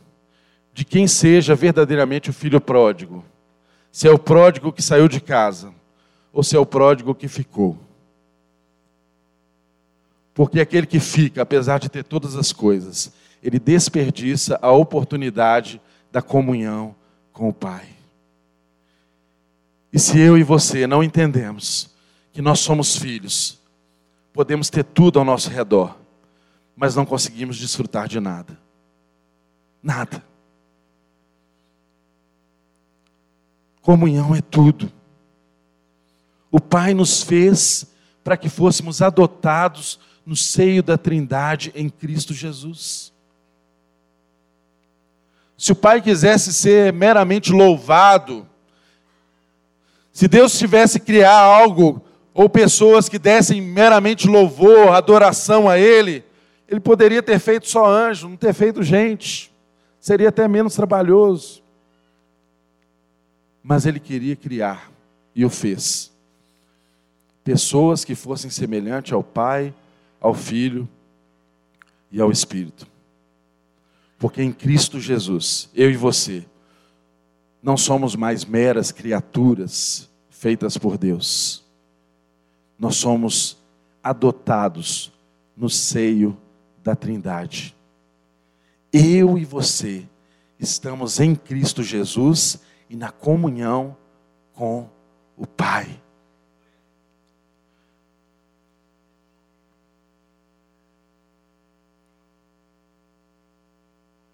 de 0.74 0.84
quem 0.84 1.08
seja 1.08 1.56
verdadeiramente 1.56 2.30
o 2.30 2.34
filho 2.34 2.60
pródigo. 2.60 3.24
Se 3.94 4.10
é 4.10 4.12
o 4.12 4.20
pródigo 4.20 4.74
que 4.74 4.82
saiu 4.82 5.08
de 5.08 5.22
casa 5.22 5.74
ou 6.34 6.44
se 6.44 6.54
é 6.54 6.60
o 6.60 6.66
pródigo 6.66 7.16
que 7.16 7.30
ficou. 7.30 7.78
Porque 10.34 10.60
aquele 10.60 10.86
que 10.86 11.00
fica, 11.00 11.42
apesar 11.42 11.80
de 11.80 11.88
ter 11.88 12.04
todas 12.04 12.36
as 12.36 12.52
coisas, 12.52 13.14
ele 13.42 13.58
desperdiça 13.58 14.60
a 14.62 14.70
oportunidade 14.70 15.80
da 16.12 16.22
comunhão 16.22 16.94
com 17.32 17.48
o 17.48 17.54
Pai. 17.54 17.88
E 19.94 19.98
se 19.98 20.20
eu 20.20 20.38
e 20.38 20.44
você 20.44 20.86
não 20.86 21.02
entendemos 21.02 21.90
que 22.34 22.42
nós 22.42 22.60
somos 22.60 22.98
filhos, 22.98 23.62
podemos 24.34 24.70
ter 24.70 24.84
tudo 24.84 25.20
ao 25.20 25.24
nosso 25.24 25.50
redor, 25.50 25.98
mas 26.76 26.98
não 26.98 27.06
conseguimos 27.06 27.58
desfrutar 27.58 28.06
de 28.06 28.20
nada. 28.20 28.60
Nada. 29.82 30.24
Comunhão 33.82 34.36
é 34.36 34.42
tudo. 34.42 34.92
O 36.52 36.60
Pai 36.60 36.94
nos 36.94 37.24
fez 37.24 37.88
para 38.24 38.36
que 38.36 38.50
fôssemos 38.50 39.02
adotados 39.02 40.00
no 40.26 40.36
seio 40.36 40.84
da 40.84 40.98
Trindade 40.98 41.72
em 41.74 41.89
Cristo 41.89 42.34
Jesus. 42.34 43.13
Se 45.58 45.72
o 45.72 45.76
Pai 45.76 46.02
quisesse 46.02 46.54
ser 46.54 46.94
meramente 46.94 47.52
louvado, 47.52 48.48
se 50.12 50.28
Deus 50.28 50.58
tivesse 50.58 51.00
criar 51.00 51.39
algo 51.39 52.04
ou 52.34 52.50
pessoas 52.50 53.10
que 53.10 53.18
dessem 53.18 53.62
meramente 53.62 54.28
louvor, 54.28 54.89
adoração 54.89 55.68
a 55.68 55.78
Ele, 55.80 56.24
Ele 56.68 56.80
poderia 56.80 57.24
ter 57.24 57.39
feito 57.39 57.68
só 57.68 57.86
anjo, 57.86 58.30
não 58.30 58.38
ter 58.38 58.54
feito 58.54 58.84
gente 58.84 59.49
seria 60.00 60.30
até 60.30 60.48
menos 60.48 60.76
trabalhoso. 60.76 61.62
Mas 63.62 63.86
ele 63.86 64.00
queria 64.00 64.36
criar 64.36 64.92
e 65.36 65.44
o 65.44 65.50
fez. 65.50 66.12
Pessoas 67.44 68.06
que 68.06 68.16
fossem 68.16 68.50
semelhantes 68.50 69.12
ao 69.12 69.24
Pai, 69.24 69.74
ao 70.20 70.34
Filho 70.34 70.88
e 72.12 72.22
ao 72.22 72.32
Espírito. 72.32 72.88
Porque 74.18 74.42
em 74.42 74.52
Cristo 74.52 75.00
Jesus, 75.00 75.70
eu 75.74 75.90
e 75.90 75.96
você, 75.96 76.46
não 77.62 77.78
somos 77.78 78.16
mais 78.16 78.46
meras 78.46 78.92
criaturas 78.92 80.10
feitas 80.30 80.78
por 80.78 80.98
Deus. 80.98 81.64
Nós 82.78 82.96
somos 82.96 83.58
adotados 84.02 85.12
no 85.56 85.70
seio 85.70 86.38
da 86.82 86.96
Trindade 86.96 87.76
eu 88.91 89.38
e 89.38 89.45
você 89.45 90.08
estamos 90.60 91.19
em 91.19 91.36
Cristo 91.36 91.84
Jesus 91.84 92.60
e 92.89 92.95
na 92.95 93.12
comunhão 93.12 93.95
com 94.54 94.89
o 95.38 95.47
Pai. 95.47 96.02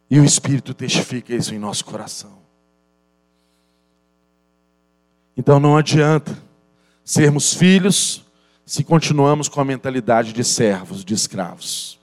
E 0.09 0.19
o 0.19 0.23
Espírito 0.23 0.73
testifica 0.73 1.33
isso 1.33 1.53
em 1.53 1.59
nosso 1.59 1.83
coração. 1.83 2.45
Então 5.35 5.59
não 5.59 5.75
adianta 5.75 6.37
sermos 7.03 7.53
filhos 7.53 8.23
se 8.65 8.83
continuamos 8.83 9.47
com 9.47 9.61
a 9.61 9.65
mentalidade 9.65 10.33
de 10.33 10.43
servos, 10.43 11.03
de 11.03 11.13
escravos. 11.13 11.99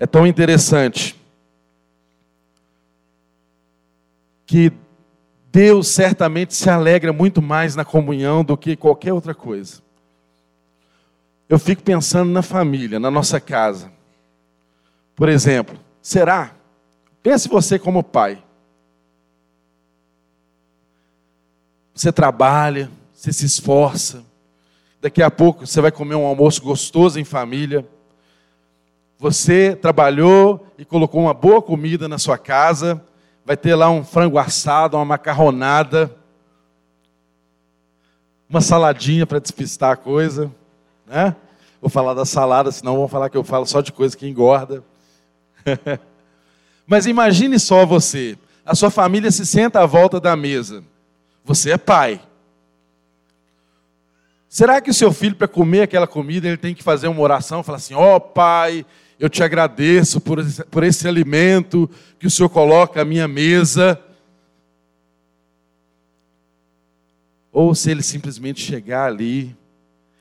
É 0.00 0.06
tão 0.06 0.26
interessante 0.26 1.14
que 4.46 4.72
Deus 5.52 5.88
certamente 5.88 6.54
se 6.54 6.70
alegra 6.70 7.12
muito 7.12 7.42
mais 7.42 7.76
na 7.76 7.84
comunhão 7.84 8.42
do 8.42 8.56
que 8.56 8.76
qualquer 8.76 9.12
outra 9.12 9.34
coisa. 9.34 9.82
Eu 11.46 11.58
fico 11.58 11.82
pensando 11.82 12.32
na 12.32 12.40
família, 12.40 12.98
na 12.98 13.10
nossa 13.10 13.38
casa. 13.38 13.92
Por 15.14 15.28
exemplo, 15.28 15.78
será? 16.00 16.54
Pense 17.22 17.46
você 17.46 17.78
como 17.78 18.02
pai. 18.02 18.42
Você 21.92 22.10
trabalha, 22.10 22.90
você 23.12 23.34
se 23.34 23.44
esforça. 23.44 24.24
Daqui 24.98 25.22
a 25.22 25.30
pouco 25.30 25.66
você 25.66 25.78
vai 25.82 25.92
comer 25.92 26.14
um 26.14 26.24
almoço 26.24 26.62
gostoso 26.62 27.20
em 27.20 27.24
família. 27.24 27.86
Você 29.20 29.76
trabalhou 29.76 30.66
e 30.78 30.84
colocou 30.84 31.20
uma 31.20 31.34
boa 31.34 31.60
comida 31.60 32.08
na 32.08 32.16
sua 32.16 32.38
casa, 32.38 33.04
vai 33.44 33.54
ter 33.54 33.74
lá 33.74 33.90
um 33.90 34.02
frango 34.02 34.38
assado, 34.38 34.96
uma 34.96 35.04
macarronada, 35.04 36.10
uma 38.48 38.62
saladinha 38.62 39.26
para 39.26 39.38
despistar 39.38 39.92
a 39.92 39.96
coisa, 39.96 40.50
né? 41.06 41.36
Vou 41.82 41.90
falar 41.90 42.14
da 42.14 42.24
salada, 42.24 42.72
senão 42.72 42.96
vão 42.96 43.08
falar 43.08 43.28
que 43.28 43.36
eu 43.36 43.44
falo 43.44 43.66
só 43.66 43.82
de 43.82 43.92
coisa 43.92 44.16
que 44.16 44.26
engorda. 44.26 44.82
Mas 46.86 47.04
imagine 47.04 47.58
só 47.58 47.84
você, 47.84 48.38
a 48.64 48.74
sua 48.74 48.88
família 48.88 49.30
se 49.30 49.44
senta 49.44 49.82
à 49.82 49.86
volta 49.86 50.18
da 50.18 50.34
mesa. 50.34 50.82
Você 51.44 51.72
é 51.72 51.76
pai. 51.76 52.22
Será 54.48 54.80
que 54.80 54.90
o 54.90 54.94
seu 54.94 55.12
filho, 55.12 55.36
para 55.36 55.46
comer 55.46 55.82
aquela 55.82 56.06
comida, 56.06 56.48
ele 56.48 56.56
tem 56.56 56.74
que 56.74 56.82
fazer 56.82 57.06
uma 57.06 57.20
oração, 57.20 57.62
falar 57.62 57.76
assim: 57.76 57.94
Ó 57.94 58.16
oh, 58.16 58.20
pai, 58.20 58.86
eu 59.20 59.28
te 59.28 59.42
agradeço 59.42 60.18
por 60.18 60.38
esse, 60.38 60.64
por 60.64 60.82
esse 60.82 61.06
alimento 61.06 61.88
que 62.18 62.26
o 62.26 62.30
Senhor 62.30 62.48
coloca 62.48 63.02
à 63.02 63.04
minha 63.04 63.28
mesa. 63.28 64.02
Ou 67.52 67.74
se 67.74 67.90
ele 67.90 68.02
simplesmente 68.02 68.62
chegar 68.62 69.04
ali, 69.04 69.54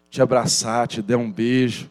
te 0.10 0.22
abraçar, 0.22 0.86
te 0.86 1.02
der 1.02 1.16
um 1.16 1.32
beijo, 1.32 1.90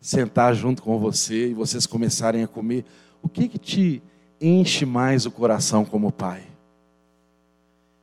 sentar 0.00 0.54
junto 0.54 0.84
com 0.84 1.00
você 1.00 1.48
e 1.48 1.54
vocês 1.54 1.84
começarem 1.84 2.44
a 2.44 2.46
comer, 2.46 2.84
o 3.20 3.28
que 3.28 3.48
que 3.48 3.58
te 3.58 4.00
enche 4.40 4.86
mais 4.86 5.26
o 5.26 5.32
coração 5.32 5.84
como 5.84 6.12
pai? 6.12 6.44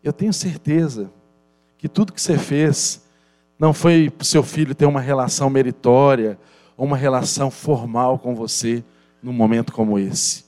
Eu 0.03 0.11
tenho 0.11 0.33
certeza 0.33 1.09
que 1.77 1.87
tudo 1.87 2.11
que 2.11 2.21
você 2.21 2.37
fez 2.37 3.05
não 3.57 3.73
foi 3.73 4.09
para 4.09 4.23
o 4.23 4.25
seu 4.25 4.43
filho 4.43 4.75
ter 4.75 4.85
uma 4.85 4.99
relação 4.99 5.49
meritória 5.49 6.37
uma 6.77 6.97
relação 6.97 7.51
formal 7.51 8.17
com 8.17 8.35
você 8.35 8.83
num 9.21 9.33
momento 9.33 9.71
como 9.71 9.97
esse. 9.97 10.43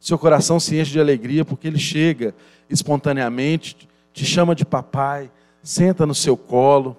Seu 0.00 0.18
coração 0.18 0.60
se 0.60 0.78
enche 0.78 0.92
de 0.92 1.00
alegria 1.00 1.44
porque 1.44 1.66
ele 1.66 1.78
chega 1.78 2.34
espontaneamente, 2.70 3.88
te 4.12 4.24
chama 4.24 4.54
de 4.54 4.64
papai, 4.64 5.30
senta 5.62 6.06
no 6.06 6.14
seu 6.14 6.36
colo, 6.36 6.96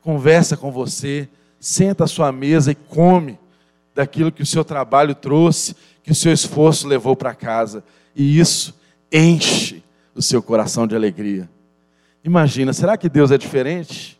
conversa 0.00 0.56
com 0.56 0.70
você, 0.70 1.28
senta 1.60 2.04
à 2.04 2.06
sua 2.06 2.32
mesa 2.32 2.72
e 2.72 2.74
come 2.74 3.38
daquilo 3.94 4.32
que 4.32 4.42
o 4.42 4.46
seu 4.46 4.64
trabalho 4.64 5.14
trouxe, 5.14 5.74
que 6.02 6.12
o 6.12 6.14
seu 6.14 6.32
esforço 6.32 6.86
levou 6.86 7.14
para 7.14 7.34
casa. 7.34 7.84
E 8.14 8.38
isso 8.38 8.74
enche 9.12 9.82
o 10.14 10.22
seu 10.22 10.42
coração 10.42 10.86
de 10.86 10.96
alegria. 10.96 11.48
Imagina, 12.24 12.72
será 12.72 12.96
que 12.96 13.08
Deus 13.08 13.30
é 13.30 13.38
diferente? 13.38 14.17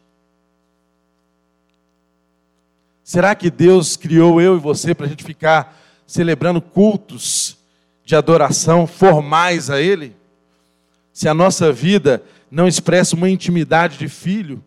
Será 3.08 3.34
que 3.34 3.50
Deus 3.50 3.96
criou 3.96 4.38
eu 4.38 4.54
e 4.54 4.60
você 4.60 4.94
para 4.94 5.06
a 5.06 5.08
gente 5.08 5.24
ficar 5.24 5.74
celebrando 6.06 6.60
cultos 6.60 7.56
de 8.04 8.14
adoração 8.14 8.86
formais 8.86 9.70
a 9.70 9.80
Ele? 9.80 10.14
Se 11.10 11.26
a 11.26 11.32
nossa 11.32 11.72
vida 11.72 12.22
não 12.50 12.68
expressa 12.68 13.16
uma 13.16 13.30
intimidade 13.30 13.96
de 13.96 14.10
filho 14.10 14.62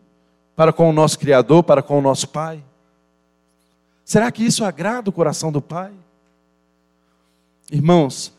para 0.56 0.74
com 0.74 0.90
o 0.90 0.92
nosso 0.92 1.20
Criador, 1.20 1.62
para 1.62 1.84
com 1.84 2.00
o 2.00 2.02
nosso 2.02 2.30
Pai? 2.30 2.64
Será 4.04 4.32
que 4.32 4.44
isso 4.44 4.66
agrada 4.66 5.12
o 5.12 5.14
coração 5.14 5.52
do 5.52 5.62
Pai? 5.62 5.92
Irmãos, 7.72 8.34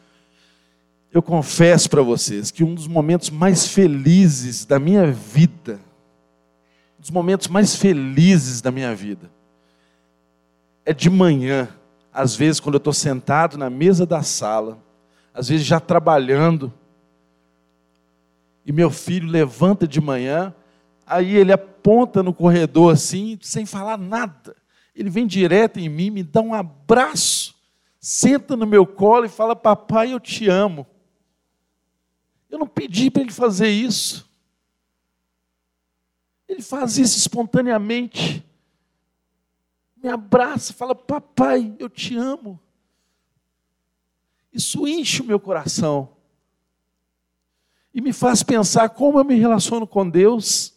eu 1.12 1.22
confesso 1.22 1.88
para 1.88 2.02
vocês 2.02 2.50
que 2.50 2.64
um 2.64 2.74
dos 2.74 2.88
momentos 2.88 3.30
mais 3.30 3.68
felizes 3.68 4.64
da 4.64 4.80
minha 4.80 5.06
vida, 5.12 5.78
um 6.98 7.02
dos 7.02 7.10
momentos 7.12 7.46
mais 7.46 7.76
felizes 7.76 8.60
da 8.60 8.72
minha 8.72 8.92
vida, 8.96 9.30
é 10.84 10.92
de 10.92 11.08
manhã, 11.08 11.68
às 12.12 12.34
vezes 12.34 12.60
quando 12.60 12.74
eu 12.74 12.78
estou 12.78 12.92
sentado 12.92 13.56
na 13.56 13.70
mesa 13.70 14.04
da 14.04 14.22
sala, 14.22 14.78
às 15.32 15.48
vezes 15.48 15.66
já 15.66 15.80
trabalhando, 15.80 16.72
e 18.64 18.72
meu 18.72 18.90
filho 18.90 19.28
levanta 19.28 19.86
de 19.86 20.00
manhã, 20.00 20.54
aí 21.06 21.36
ele 21.36 21.52
aponta 21.52 22.22
no 22.22 22.32
corredor 22.32 22.92
assim, 22.92 23.38
sem 23.40 23.66
falar 23.66 23.96
nada. 23.96 24.56
Ele 24.94 25.10
vem 25.10 25.26
direto 25.26 25.78
em 25.78 25.88
mim, 25.88 26.10
me 26.10 26.22
dá 26.22 26.40
um 26.40 26.54
abraço, 26.54 27.54
senta 27.98 28.56
no 28.56 28.66
meu 28.66 28.86
colo 28.86 29.24
e 29.24 29.28
fala: 29.28 29.56
Papai, 29.56 30.12
eu 30.12 30.20
te 30.20 30.48
amo. 30.48 30.86
Eu 32.50 32.58
não 32.58 32.66
pedi 32.66 33.10
para 33.10 33.22
ele 33.22 33.32
fazer 33.32 33.68
isso. 33.68 34.30
Ele 36.46 36.60
faz 36.60 36.98
isso 36.98 37.16
espontaneamente. 37.16 38.44
Me 40.02 40.08
abraça, 40.08 40.72
fala: 40.72 40.94
Papai, 40.94 41.74
eu 41.78 41.88
te 41.88 42.16
amo. 42.16 42.58
Isso 44.52 44.86
enche 44.86 45.22
o 45.22 45.24
meu 45.24 45.38
coração 45.40 46.16
e 47.94 48.00
me 48.00 48.12
faz 48.12 48.42
pensar 48.42 48.88
como 48.90 49.18
eu 49.18 49.24
me 49.24 49.34
relaciono 49.34 49.86
com 49.86 50.08
Deus. 50.08 50.74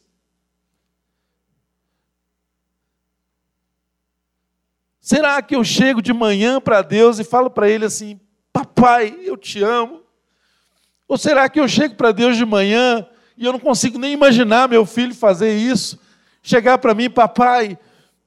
Será 5.00 5.42
que 5.42 5.56
eu 5.56 5.64
chego 5.64 6.02
de 6.02 6.12
manhã 6.14 6.60
para 6.60 6.82
Deus 6.82 7.20
e 7.20 7.24
falo 7.24 7.50
para 7.50 7.70
Ele 7.70 7.86
assim: 7.86 8.20
Papai, 8.52 9.18
eu 9.24 9.38
te 9.38 9.64
amo? 9.64 10.04
Ou 11.08 11.18
será 11.18 11.48
que 11.48 11.60
eu 11.60 11.68
chego 11.68 11.96
para 11.96 12.12
Deus 12.12 12.36
de 12.38 12.46
manhã 12.46 13.08
e 13.38 13.46
eu 13.46 13.52
não 13.52 13.60
consigo 13.60 14.00
nem 14.00 14.14
imaginar 14.14 14.68
meu 14.68 14.86
filho 14.86 15.14
fazer 15.14 15.56
isso? 15.56 16.00
Chegar 16.42 16.78
para 16.78 16.94
mim, 16.94 17.10
papai, 17.10 17.78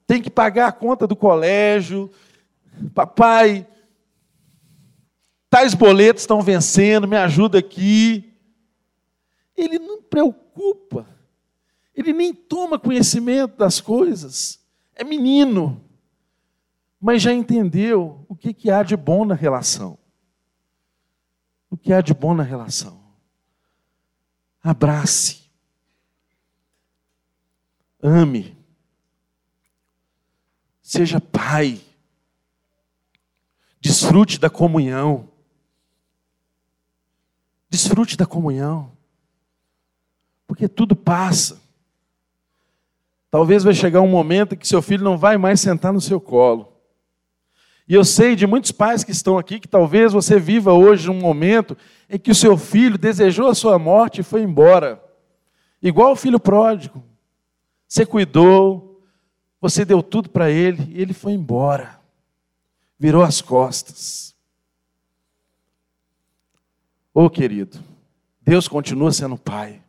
tem 0.08 0.22
que 0.22 0.30
pagar 0.30 0.68
a 0.68 0.72
conta 0.72 1.06
do 1.06 1.14
colégio, 1.14 2.10
papai, 2.94 3.68
tais 5.50 5.74
boletos 5.74 6.22
estão 6.22 6.40
vencendo, 6.40 7.06
me 7.06 7.18
ajuda 7.18 7.58
aqui. 7.58 8.34
Ele 9.54 9.78
não 9.78 10.00
preocupa, 10.00 11.06
ele 11.94 12.14
nem 12.14 12.32
toma 12.32 12.78
conhecimento 12.78 13.58
das 13.58 13.82
coisas, 13.82 14.58
é 14.94 15.04
menino, 15.04 15.84
mas 16.98 17.20
já 17.20 17.34
entendeu 17.34 18.24
o 18.30 18.34
que, 18.34 18.54
que 18.54 18.70
há 18.70 18.82
de 18.82 18.96
bom 18.96 19.26
na 19.26 19.34
relação. 19.34 19.98
O 21.70 21.76
que 21.76 21.92
há 21.92 22.00
de 22.00 22.14
bom 22.14 22.32
na 22.32 22.42
relação? 22.42 22.98
Abrace, 24.62 25.50
ame, 28.02 28.57
seja 30.88 31.20
pai, 31.20 31.78
desfrute 33.78 34.40
da 34.40 34.48
comunhão. 34.48 35.28
Desfrute 37.68 38.16
da 38.16 38.24
comunhão. 38.24 38.90
Porque 40.46 40.66
tudo 40.66 40.96
passa. 40.96 41.60
Talvez 43.30 43.64
vai 43.64 43.74
chegar 43.74 44.00
um 44.00 44.08
momento 44.08 44.56
que 44.56 44.66
seu 44.66 44.80
filho 44.80 45.04
não 45.04 45.18
vai 45.18 45.36
mais 45.36 45.60
sentar 45.60 45.92
no 45.92 46.00
seu 46.00 46.18
colo. 46.18 46.72
E 47.86 47.92
eu 47.92 48.02
sei 48.02 48.34
de 48.34 48.46
muitos 48.46 48.72
pais 48.72 49.04
que 49.04 49.12
estão 49.12 49.36
aqui 49.36 49.60
que 49.60 49.68
talvez 49.68 50.14
você 50.14 50.40
viva 50.40 50.72
hoje 50.72 51.10
um 51.10 51.20
momento 51.20 51.76
em 52.08 52.18
que 52.18 52.30
o 52.30 52.34
seu 52.34 52.56
filho 52.56 52.96
desejou 52.96 53.48
a 53.48 53.54
sua 53.54 53.78
morte 53.78 54.22
e 54.22 54.24
foi 54.24 54.40
embora. 54.40 55.04
Igual 55.82 56.12
o 56.12 56.16
filho 56.16 56.40
pródigo. 56.40 57.04
Você 57.86 58.06
cuidou, 58.06 58.87
você 59.60 59.84
deu 59.84 60.02
tudo 60.02 60.30
para 60.30 60.50
ele 60.50 60.86
e 60.94 61.00
ele 61.00 61.12
foi 61.12 61.32
embora. 61.32 61.98
Virou 62.98 63.22
as 63.22 63.40
costas. 63.40 64.34
Ô 67.12 67.24
oh, 67.24 67.30
querido, 67.30 67.78
Deus 68.40 68.68
continua 68.68 69.12
sendo 69.12 69.36
pai. 69.36 69.82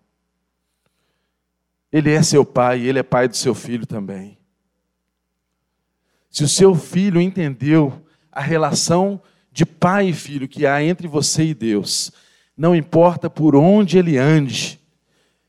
Ele 1.91 2.11
é 2.11 2.21
seu 2.21 2.45
pai, 2.45 2.81
ele 2.81 2.99
é 2.99 3.03
pai 3.03 3.27
do 3.27 3.37
seu 3.37 3.53
filho 3.53 3.85
também. 3.85 4.37
Se 6.29 6.43
o 6.43 6.47
seu 6.47 6.75
filho 6.75 7.19
entendeu 7.19 8.05
a 8.31 8.41
relação 8.41 9.21
de 9.51 9.65
pai 9.65 10.09
e 10.09 10.13
filho 10.13 10.47
que 10.47 10.65
há 10.65 10.83
entre 10.83 11.07
você 11.07 11.45
e 11.45 11.53
Deus, 11.53 12.11
não 12.55 12.75
importa 12.75 13.29
por 13.29 13.55
onde 13.55 13.97
ele 13.97 14.17
ande, 14.17 14.79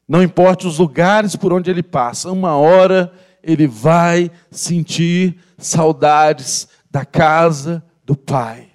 não 0.08 0.22
importa 0.22 0.66
os 0.66 0.78
lugares 0.78 1.36
por 1.36 1.52
onde 1.52 1.70
ele 1.70 1.82
passa, 1.82 2.30
uma 2.32 2.56
hora 2.56 3.12
ele 3.42 3.66
vai 3.66 4.30
sentir 4.50 5.38
saudades 5.58 6.68
da 6.90 7.04
casa 7.04 7.84
do 8.04 8.16
pai. 8.16 8.70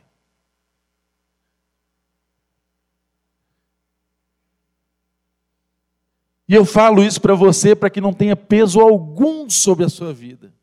E 6.47 6.54
eu 6.54 6.63
falo 6.63 7.04
isso 7.04 7.19
para 7.19 7.34
você 7.34 7.75
para 7.75 7.89
que 7.89 7.99
não 7.99 8.13
tenha 8.13 8.36
peso 8.36 8.80
algum 8.80 9.49
sobre 9.49 9.84
a 9.84 9.89
sua 9.89 10.13
vida. 10.13 10.54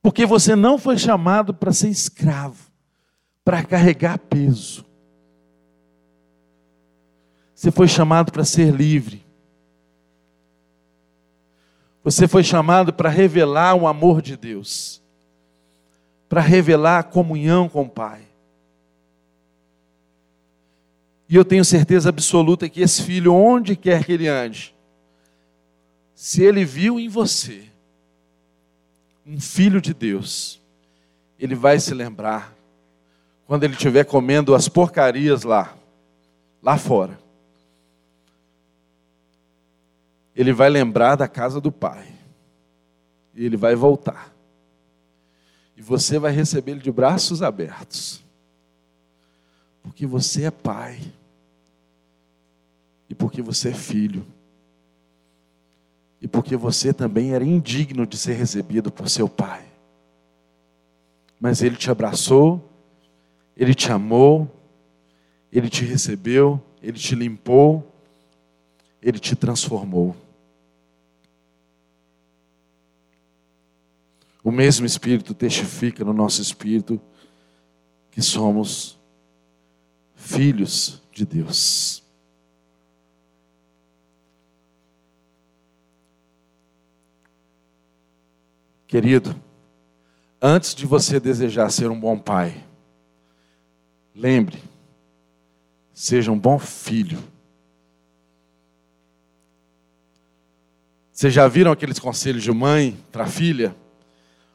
Porque 0.00 0.26
você 0.26 0.56
não 0.56 0.78
foi 0.78 0.96
chamado 0.96 1.54
para 1.54 1.72
ser 1.72 1.88
escravo, 1.88 2.70
para 3.44 3.62
carregar 3.62 4.18
peso. 4.18 4.84
Você 7.54 7.70
foi 7.70 7.86
chamado 7.86 8.32
para 8.32 8.44
ser 8.44 8.74
livre. 8.74 9.21
Você 12.04 12.26
foi 12.26 12.42
chamado 12.42 12.92
para 12.92 13.08
revelar 13.08 13.74
o 13.74 13.86
amor 13.86 14.20
de 14.20 14.36
Deus, 14.36 15.00
para 16.28 16.40
revelar 16.40 16.98
a 16.98 17.02
comunhão 17.02 17.68
com 17.68 17.82
o 17.82 17.88
Pai. 17.88 18.22
E 21.28 21.36
eu 21.36 21.44
tenho 21.44 21.64
certeza 21.64 22.08
absoluta 22.08 22.68
que 22.68 22.80
esse 22.80 23.02
filho, 23.02 23.32
onde 23.32 23.76
quer 23.76 24.04
que 24.04 24.12
ele 24.12 24.28
ande, 24.28 24.74
se 26.14 26.42
ele 26.42 26.64
viu 26.64 27.00
em 27.00 27.08
você 27.08 27.64
um 29.24 29.40
filho 29.40 29.80
de 29.80 29.94
Deus, 29.94 30.60
ele 31.38 31.54
vai 31.54 31.78
se 31.78 31.94
lembrar 31.94 32.52
quando 33.46 33.64
ele 33.64 33.74
estiver 33.74 34.04
comendo 34.04 34.54
as 34.54 34.68
porcarias 34.68 35.42
lá, 35.42 35.74
lá 36.62 36.76
fora. 36.76 37.21
Ele 40.34 40.52
vai 40.52 40.70
lembrar 40.70 41.16
da 41.16 41.28
casa 41.28 41.60
do 41.60 41.70
pai. 41.70 42.06
E 43.34 43.44
ele 43.44 43.56
vai 43.56 43.74
voltar. 43.74 44.32
E 45.76 45.82
você 45.82 46.18
vai 46.18 46.32
receber 46.32 46.72
ele 46.72 46.80
de 46.80 46.92
braços 46.92 47.42
abertos. 47.42 48.22
Porque 49.82 50.06
você 50.06 50.44
é 50.44 50.50
pai. 50.50 51.00
E 53.08 53.14
porque 53.14 53.42
você 53.42 53.70
é 53.70 53.74
filho. 53.74 54.24
E 56.20 56.28
porque 56.28 56.56
você 56.56 56.92
também 56.92 57.34
era 57.34 57.44
indigno 57.44 58.06
de 58.06 58.16
ser 58.16 58.34
recebido 58.34 58.92
por 58.92 59.08
seu 59.08 59.28
pai. 59.28 59.64
Mas 61.40 61.60
ele 61.62 61.74
te 61.74 61.90
abraçou, 61.90 62.62
ele 63.56 63.74
te 63.74 63.90
amou, 63.90 64.48
ele 65.50 65.68
te 65.68 65.84
recebeu, 65.84 66.62
ele 66.80 66.96
te 66.96 67.16
limpou, 67.16 67.92
ele 69.02 69.18
te 69.18 69.34
transformou. 69.34 70.16
O 74.42 74.50
mesmo 74.50 74.84
Espírito 74.84 75.34
testifica 75.34 76.04
no 76.04 76.12
nosso 76.12 76.42
espírito 76.42 77.00
que 78.10 78.20
somos 78.20 78.98
filhos 80.16 81.00
de 81.12 81.24
Deus. 81.24 82.02
Querido, 88.86 89.34
antes 90.40 90.74
de 90.74 90.84
você 90.84 91.18
desejar 91.18 91.70
ser 91.70 91.88
um 91.90 91.98
bom 91.98 92.18
pai, 92.18 92.62
lembre, 94.14 94.62
seja 95.94 96.30
um 96.30 96.38
bom 96.38 96.58
filho. 96.58 97.18
Vocês 101.10 101.32
já 101.32 101.48
viram 101.48 101.72
aqueles 101.72 101.98
conselhos 101.98 102.42
de 102.42 102.52
mãe 102.52 102.98
para 103.10 103.26
filha? 103.26 103.74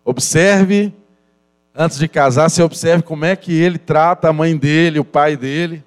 Observe, 0.07 0.93
antes 1.75 1.99
de 1.99 2.07
casar, 2.07 2.49
você 2.49 2.63
observe 2.63 3.03
como 3.03 3.25
é 3.25 3.35
que 3.35 3.51
ele 3.51 3.77
trata 3.77 4.29
a 4.29 4.33
mãe 4.33 4.55
dele, 4.55 4.99
o 4.99 5.03
pai 5.03 5.35
dele. 5.35 5.83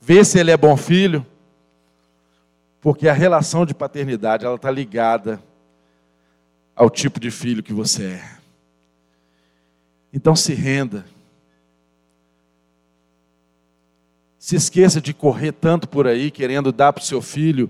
Vê 0.00 0.24
se 0.24 0.38
ele 0.38 0.50
é 0.50 0.56
bom 0.56 0.78
filho. 0.78 1.26
Porque 2.80 3.06
a 3.06 3.12
relação 3.12 3.66
de 3.66 3.74
paternidade, 3.74 4.46
ela 4.46 4.54
está 4.54 4.70
ligada 4.70 5.42
ao 6.74 6.88
tipo 6.88 7.20
de 7.20 7.30
filho 7.30 7.62
que 7.62 7.74
você 7.74 8.04
é. 8.04 8.30
Então 10.10 10.34
se 10.34 10.54
renda. 10.54 11.04
Se 14.38 14.56
esqueça 14.56 15.02
de 15.02 15.12
correr 15.12 15.52
tanto 15.52 15.86
por 15.86 16.06
aí, 16.06 16.30
querendo 16.30 16.72
dar 16.72 16.94
para 16.94 17.02
o 17.02 17.04
seu 17.04 17.20
filho 17.20 17.68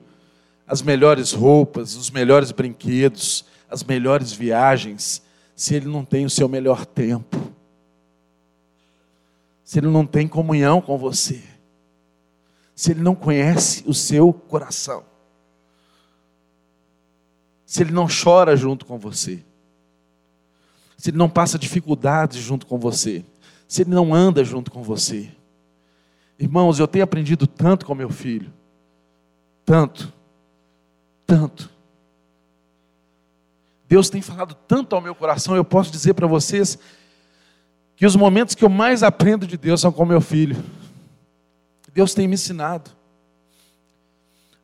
as 0.68 0.82
melhores 0.82 1.32
roupas, 1.32 1.96
os 1.96 2.12
melhores 2.12 2.52
brinquedos, 2.52 3.44
as 3.68 3.82
melhores 3.82 4.30
viagens 4.30 5.28
se 5.60 5.74
ele 5.74 5.88
não 5.88 6.06
tem 6.06 6.24
o 6.24 6.30
seu 6.30 6.48
melhor 6.48 6.86
tempo, 6.86 7.36
se 9.62 9.78
ele 9.78 9.88
não 9.88 10.06
tem 10.06 10.26
comunhão 10.26 10.80
com 10.80 10.96
você, 10.96 11.42
se 12.74 12.92
ele 12.92 13.02
não 13.02 13.14
conhece 13.14 13.84
o 13.86 13.92
seu 13.92 14.32
coração, 14.32 15.04
se 17.66 17.82
ele 17.82 17.92
não 17.92 18.06
chora 18.06 18.56
junto 18.56 18.86
com 18.86 18.98
você, 18.98 19.44
se 20.96 21.10
ele 21.10 21.18
não 21.18 21.28
passa 21.28 21.58
dificuldades 21.58 22.40
junto 22.40 22.66
com 22.66 22.78
você, 22.78 23.22
se 23.68 23.82
ele 23.82 23.90
não 23.90 24.14
anda 24.14 24.42
junto 24.42 24.70
com 24.70 24.82
você. 24.82 25.30
Irmãos, 26.38 26.78
eu 26.78 26.88
tenho 26.88 27.04
aprendido 27.04 27.46
tanto 27.46 27.84
com 27.84 27.94
meu 27.94 28.08
filho, 28.08 28.50
tanto, 29.66 30.10
tanto. 31.26 31.69
Deus 33.90 34.08
tem 34.08 34.22
falado 34.22 34.54
tanto 34.68 34.94
ao 34.94 35.02
meu 35.02 35.16
coração, 35.16 35.56
eu 35.56 35.64
posso 35.64 35.90
dizer 35.90 36.14
para 36.14 36.28
vocês 36.28 36.78
que 37.96 38.06
os 38.06 38.14
momentos 38.14 38.54
que 38.54 38.64
eu 38.64 38.68
mais 38.68 39.02
aprendo 39.02 39.48
de 39.48 39.56
Deus 39.56 39.80
são 39.80 39.90
com 39.90 40.06
meu 40.06 40.20
filho. 40.20 40.62
Deus 41.92 42.14
tem 42.14 42.28
me 42.28 42.34
ensinado. 42.34 42.92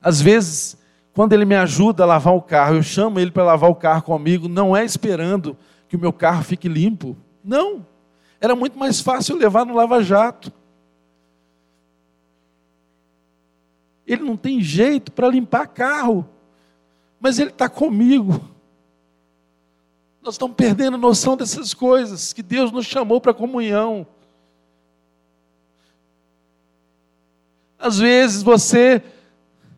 Às 0.00 0.20
vezes, 0.20 0.76
quando 1.12 1.32
ele 1.32 1.44
me 1.44 1.56
ajuda 1.56 2.04
a 2.04 2.06
lavar 2.06 2.34
o 2.34 2.40
carro, 2.40 2.76
eu 2.76 2.84
chamo 2.84 3.18
ele 3.18 3.32
para 3.32 3.42
lavar 3.42 3.68
o 3.68 3.74
carro 3.74 4.02
comigo, 4.02 4.46
não 4.46 4.76
é 4.76 4.84
esperando 4.84 5.56
que 5.88 5.96
o 5.96 6.00
meu 6.00 6.12
carro 6.12 6.44
fique 6.44 6.68
limpo. 6.68 7.16
Não. 7.42 7.84
Era 8.40 8.54
muito 8.54 8.78
mais 8.78 9.00
fácil 9.00 9.34
levar 9.34 9.66
no 9.66 9.74
lava-jato. 9.74 10.52
Ele 14.06 14.22
não 14.22 14.36
tem 14.36 14.60
jeito 14.60 15.10
para 15.10 15.26
limpar 15.26 15.66
carro, 15.66 16.24
mas 17.18 17.40
ele 17.40 17.50
está 17.50 17.68
comigo. 17.68 18.54
Nós 20.26 20.34
estamos 20.34 20.56
perdendo 20.56 20.98
noção 20.98 21.36
dessas 21.36 21.72
coisas, 21.72 22.32
que 22.32 22.42
Deus 22.42 22.72
nos 22.72 22.84
chamou 22.84 23.20
para 23.20 23.32
comunhão. 23.32 24.04
Às 27.78 27.98
vezes 27.98 28.42
você, 28.42 29.00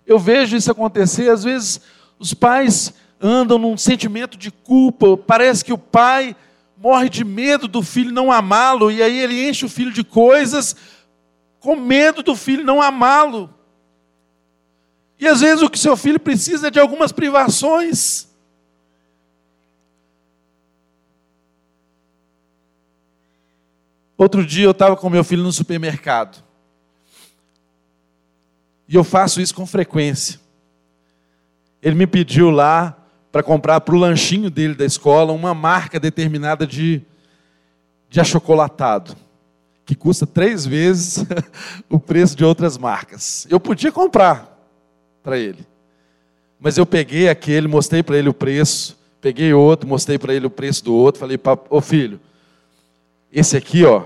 eu 0.06 0.18
vejo 0.18 0.56
isso 0.56 0.72
acontecer, 0.72 1.30
às 1.30 1.44
vezes 1.44 1.82
os 2.18 2.32
pais 2.32 2.94
andam 3.20 3.58
num 3.58 3.76
sentimento 3.76 4.38
de 4.38 4.50
culpa, 4.50 5.18
parece 5.18 5.62
que 5.62 5.72
o 5.74 5.76
pai 5.76 6.34
morre 6.78 7.10
de 7.10 7.24
medo 7.24 7.68
do 7.68 7.82
filho 7.82 8.10
não 8.10 8.32
amá-lo, 8.32 8.90
e 8.90 9.02
aí 9.02 9.18
ele 9.18 9.46
enche 9.46 9.66
o 9.66 9.68
filho 9.68 9.92
de 9.92 10.02
coisas 10.02 10.74
com 11.60 11.76
medo 11.76 12.22
do 12.22 12.34
filho 12.34 12.64
não 12.64 12.80
amá-lo. 12.80 13.52
E 15.20 15.28
às 15.28 15.42
vezes 15.42 15.62
o 15.62 15.68
que 15.68 15.78
seu 15.78 15.94
filho 15.94 16.18
precisa 16.18 16.68
é 16.68 16.70
de 16.70 16.80
algumas 16.80 17.12
privações. 17.12 18.27
Outro 24.18 24.44
dia 24.44 24.64
eu 24.64 24.72
estava 24.72 24.96
com 24.96 25.08
meu 25.08 25.22
filho 25.22 25.44
no 25.44 25.52
supermercado. 25.52 26.42
E 28.88 28.96
eu 28.96 29.04
faço 29.04 29.40
isso 29.40 29.54
com 29.54 29.64
frequência. 29.64 30.40
Ele 31.80 31.94
me 31.94 32.06
pediu 32.06 32.50
lá 32.50 32.98
para 33.30 33.44
comprar 33.44 33.80
para 33.80 33.94
o 33.94 33.98
lanchinho 33.98 34.50
dele 34.50 34.74
da 34.74 34.84
escola 34.84 35.32
uma 35.32 35.54
marca 35.54 36.00
determinada 36.00 36.66
de, 36.66 37.00
de 38.08 38.20
achocolatado, 38.20 39.14
que 39.84 39.94
custa 39.94 40.26
três 40.26 40.66
vezes 40.66 41.24
o 41.88 42.00
preço 42.00 42.34
de 42.34 42.44
outras 42.44 42.76
marcas. 42.76 43.46
Eu 43.48 43.60
podia 43.60 43.92
comprar 43.92 44.58
para 45.22 45.38
ele, 45.38 45.64
mas 46.58 46.76
eu 46.76 46.84
peguei 46.86 47.28
aquele, 47.28 47.68
mostrei 47.68 48.02
para 48.02 48.18
ele 48.18 48.30
o 48.30 48.34
preço, 48.34 48.98
peguei 49.20 49.52
outro, 49.52 49.88
mostrei 49.88 50.18
para 50.18 50.34
ele 50.34 50.46
o 50.46 50.50
preço 50.50 50.82
do 50.84 50.94
outro, 50.94 51.20
falei, 51.20 51.38
ô 51.70 51.80
filho, 51.80 52.18
esse 53.32 53.56
aqui, 53.56 53.84
ó, 53.84 54.04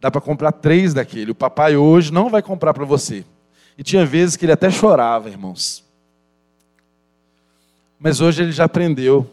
dá 0.00 0.10
para 0.10 0.20
comprar 0.20 0.52
três 0.52 0.94
daquele. 0.94 1.32
O 1.32 1.34
papai 1.34 1.76
hoje 1.76 2.12
não 2.12 2.30
vai 2.30 2.42
comprar 2.42 2.72
para 2.72 2.84
você. 2.84 3.24
E 3.76 3.82
tinha 3.82 4.04
vezes 4.04 4.36
que 4.36 4.44
ele 4.44 4.52
até 4.52 4.70
chorava, 4.70 5.28
irmãos. 5.28 5.84
Mas 7.98 8.20
hoje 8.20 8.42
ele 8.42 8.52
já 8.52 8.64
aprendeu. 8.64 9.28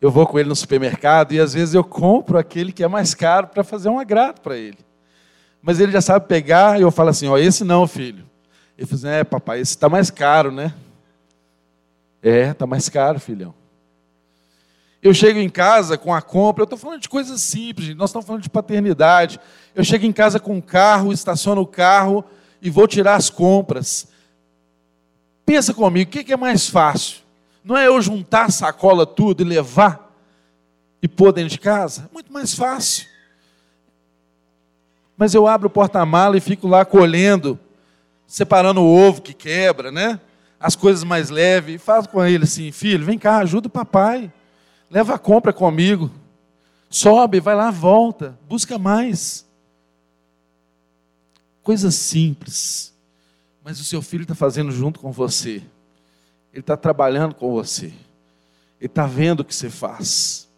Eu 0.00 0.10
vou 0.10 0.26
com 0.26 0.38
ele 0.38 0.48
no 0.48 0.56
supermercado 0.56 1.32
e 1.32 1.40
às 1.40 1.54
vezes 1.54 1.74
eu 1.74 1.82
compro 1.82 2.38
aquele 2.38 2.72
que 2.72 2.84
é 2.84 2.88
mais 2.88 3.14
caro 3.14 3.48
para 3.48 3.64
fazer 3.64 3.88
um 3.88 3.98
agrado 3.98 4.40
para 4.40 4.56
ele. 4.56 4.78
Mas 5.60 5.80
ele 5.80 5.90
já 5.90 6.00
sabe 6.00 6.26
pegar 6.26 6.78
e 6.78 6.82
eu 6.82 6.90
falo 6.90 7.08
assim: 7.08 7.28
ó, 7.28 7.36
esse 7.36 7.64
não, 7.64 7.86
filho. 7.88 8.24
Ele 8.78 8.86
fala 8.86 8.98
assim: 8.98 9.08
é, 9.08 9.24
papai, 9.24 9.60
esse 9.60 9.72
está 9.72 9.88
mais 9.88 10.10
caro, 10.10 10.52
né? 10.52 10.72
É, 12.22 12.50
está 12.50 12.66
mais 12.66 12.88
caro, 12.88 13.18
filhão. 13.18 13.54
Eu 15.06 15.14
chego 15.14 15.38
em 15.38 15.48
casa 15.48 15.96
com 15.96 16.12
a 16.12 16.20
compra, 16.20 16.62
eu 16.62 16.64
estou 16.64 16.76
falando 16.76 17.00
de 17.00 17.08
coisas 17.08 17.40
simples, 17.40 17.94
nós 17.94 18.10
estamos 18.10 18.26
falando 18.26 18.42
de 18.42 18.50
paternidade. 18.50 19.38
Eu 19.72 19.84
chego 19.84 20.04
em 20.04 20.10
casa 20.10 20.40
com 20.40 20.58
o 20.58 20.62
carro, 20.62 21.12
estaciono 21.12 21.60
o 21.60 21.66
carro 21.66 22.24
e 22.60 22.68
vou 22.68 22.88
tirar 22.88 23.14
as 23.14 23.30
compras. 23.30 24.08
Pensa 25.44 25.72
comigo, 25.72 26.10
o 26.10 26.12
que 26.12 26.32
é 26.32 26.36
mais 26.36 26.68
fácil? 26.68 27.18
Não 27.62 27.76
é 27.76 27.86
eu 27.86 28.02
juntar 28.02 28.46
a 28.46 28.50
sacola 28.50 29.06
tudo 29.06 29.42
e 29.42 29.44
levar 29.44 30.12
e 31.00 31.06
pôr 31.06 31.32
dentro 31.32 31.50
de 31.50 31.60
casa? 31.60 32.10
Muito 32.12 32.32
mais 32.32 32.52
fácil. 32.52 33.06
Mas 35.16 35.34
eu 35.34 35.46
abro 35.46 35.68
o 35.68 35.70
porta-mala 35.70 36.36
e 36.36 36.40
fico 36.40 36.66
lá 36.66 36.84
colhendo, 36.84 37.56
separando 38.26 38.80
o 38.80 39.08
ovo 39.08 39.22
que 39.22 39.32
quebra, 39.32 39.92
né? 39.92 40.18
As 40.58 40.74
coisas 40.74 41.04
mais 41.04 41.30
leves, 41.30 41.76
e 41.76 41.78
falo 41.78 42.08
com 42.08 42.24
ele 42.24 42.42
assim: 42.42 42.72
filho, 42.72 43.04
vem 43.04 43.16
cá, 43.16 43.36
ajuda 43.36 43.68
o 43.68 43.70
papai. 43.70 44.32
Leva 44.96 45.16
a 45.16 45.18
compra 45.18 45.52
comigo. 45.52 46.10
Sobe, 46.88 47.38
vai 47.38 47.54
lá, 47.54 47.70
volta, 47.70 48.34
busca 48.48 48.78
mais. 48.78 49.44
Coisa 51.62 51.90
simples. 51.90 52.94
Mas 53.62 53.78
o 53.78 53.84
seu 53.84 54.00
filho 54.00 54.22
está 54.22 54.34
fazendo 54.34 54.72
junto 54.72 54.98
com 54.98 55.12
você. 55.12 55.62
Ele 56.50 56.60
está 56.60 56.78
trabalhando 56.78 57.34
com 57.34 57.52
você. 57.52 57.92
Ele 58.80 58.86
está 58.86 59.04
vendo 59.04 59.40
o 59.40 59.44
que 59.44 59.54
você 59.54 59.68
faz. 59.68 60.48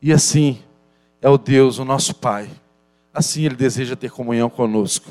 E 0.00 0.14
assim 0.14 0.62
é 1.20 1.28
o 1.28 1.36
Deus, 1.36 1.78
o 1.78 1.84
nosso 1.84 2.14
Pai. 2.14 2.50
Assim 3.12 3.44
Ele 3.44 3.54
deseja 3.54 3.94
ter 3.94 4.10
comunhão 4.10 4.48
conosco. 4.48 5.10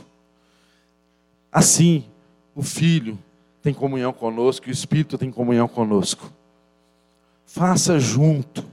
Assim 1.51 2.03
o 2.55 2.63
Filho 2.63 3.19
tem 3.61 3.71
comunhão 3.71 4.11
conosco 4.11 4.67
o 4.67 4.71
Espírito 4.71 5.15
tem 5.15 5.29
comunhão 5.29 5.67
conosco. 5.67 6.33
Faça 7.45 7.99
junto. 7.99 8.65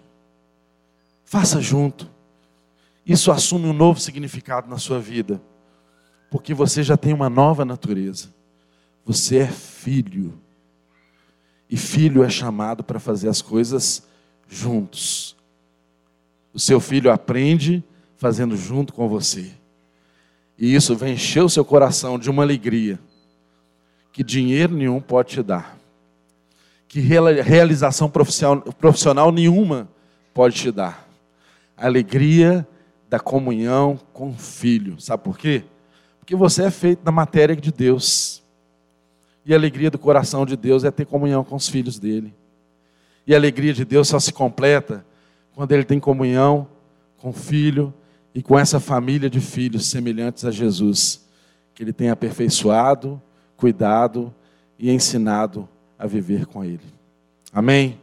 Faça 1.25 1.61
junto. 1.61 2.11
Isso 3.07 3.31
assume 3.31 3.67
um 3.67 3.73
novo 3.73 4.01
significado 4.01 4.69
na 4.69 4.79
sua 4.79 5.01
vida, 5.01 5.43
porque 6.31 6.55
você 6.55 6.83
já 6.83 6.97
tem 6.97 7.13
uma 7.13 7.29
nova 7.29 7.65
natureza. 7.65 8.33
Você 9.05 9.39
é 9.39 9.47
filho. 9.47 10.39
E 11.69 11.77
filho 11.77 12.23
é 12.23 12.31
chamado 12.31 12.85
para 12.85 13.01
fazer 13.01 13.29
as 13.29 13.43
coisas 13.43 14.07
juntos. 14.49 15.37
O 16.53 16.61
seu 16.61 16.79
filho 16.81 17.11
aprende 17.11 17.83
fazendo 18.17 18.57
junto 18.57 18.93
com 18.93 19.09
você. 19.09 19.51
E 20.59 20.75
isso 20.75 20.95
vai 20.95 21.11
encher 21.11 21.43
o 21.43 21.49
seu 21.49 21.65
coração 21.65 22.19
de 22.19 22.31
uma 22.31 22.43
alegria 22.43 23.01
que 24.13 24.23
dinheiro 24.23 24.75
nenhum 24.75 25.01
pode 25.01 25.31
te 25.31 25.43
dar. 25.43 25.79
Que 26.93 27.01
realização 27.01 28.07
profissional, 28.11 29.33
nenhuma 29.33 29.89
pode 30.35 30.57
te 30.57 30.71
dar. 30.71 31.09
A 31.75 31.87
alegria 31.87 32.69
da 33.09 33.19
comunhão 33.19 33.99
com 34.13 34.29
o 34.29 34.35
filho. 34.35 35.01
Sabe 35.01 35.25
por 35.25 35.39
quê? 35.39 35.65
Porque 36.19 36.37
você 36.37 36.65
é 36.65 36.71
feito 36.71 37.03
da 37.03 37.11
matéria 37.11 37.57
de 37.57 37.73
Deus. 37.73 38.43
E 39.43 39.55
a 39.55 39.57
alegria 39.57 39.91
do 39.91 39.99
coração 39.99 40.45
de 40.45 40.55
Deus 40.55 40.85
é 40.85 40.91
ter 40.91 41.07
comunhão 41.07 41.43
com 41.43 41.57
os 41.57 41.67
filhos 41.67 41.99
dele. 41.99 42.35
E 43.27 43.33
a 43.33 43.39
alegria 43.39 43.73
de 43.73 43.87
Deus 43.87 44.09
só 44.09 44.21
se 44.21 44.31
completa 44.31 45.03
quando 45.55 45.73
ele 45.73 45.85
tem 45.85 45.99
comunhão 45.99 46.69
com 47.17 47.31
o 47.31 47.33
filho 47.33 47.95
e 48.35 48.43
com 48.43 48.59
essa 48.59 48.79
família 48.79 49.31
de 49.31 49.41
filhos 49.41 49.89
semelhantes 49.89 50.45
a 50.45 50.51
Jesus, 50.51 51.27
que 51.75 51.83
ele 51.83 51.95
tem 51.95 52.11
aperfeiçoado, 52.11 53.19
cuidado 53.57 54.31
e 54.79 54.91
ensinado 54.91 55.67
a 56.03 56.07
viver 56.09 56.47
com 56.47 56.65
ele. 56.65 56.81
Amém? 57.53 57.97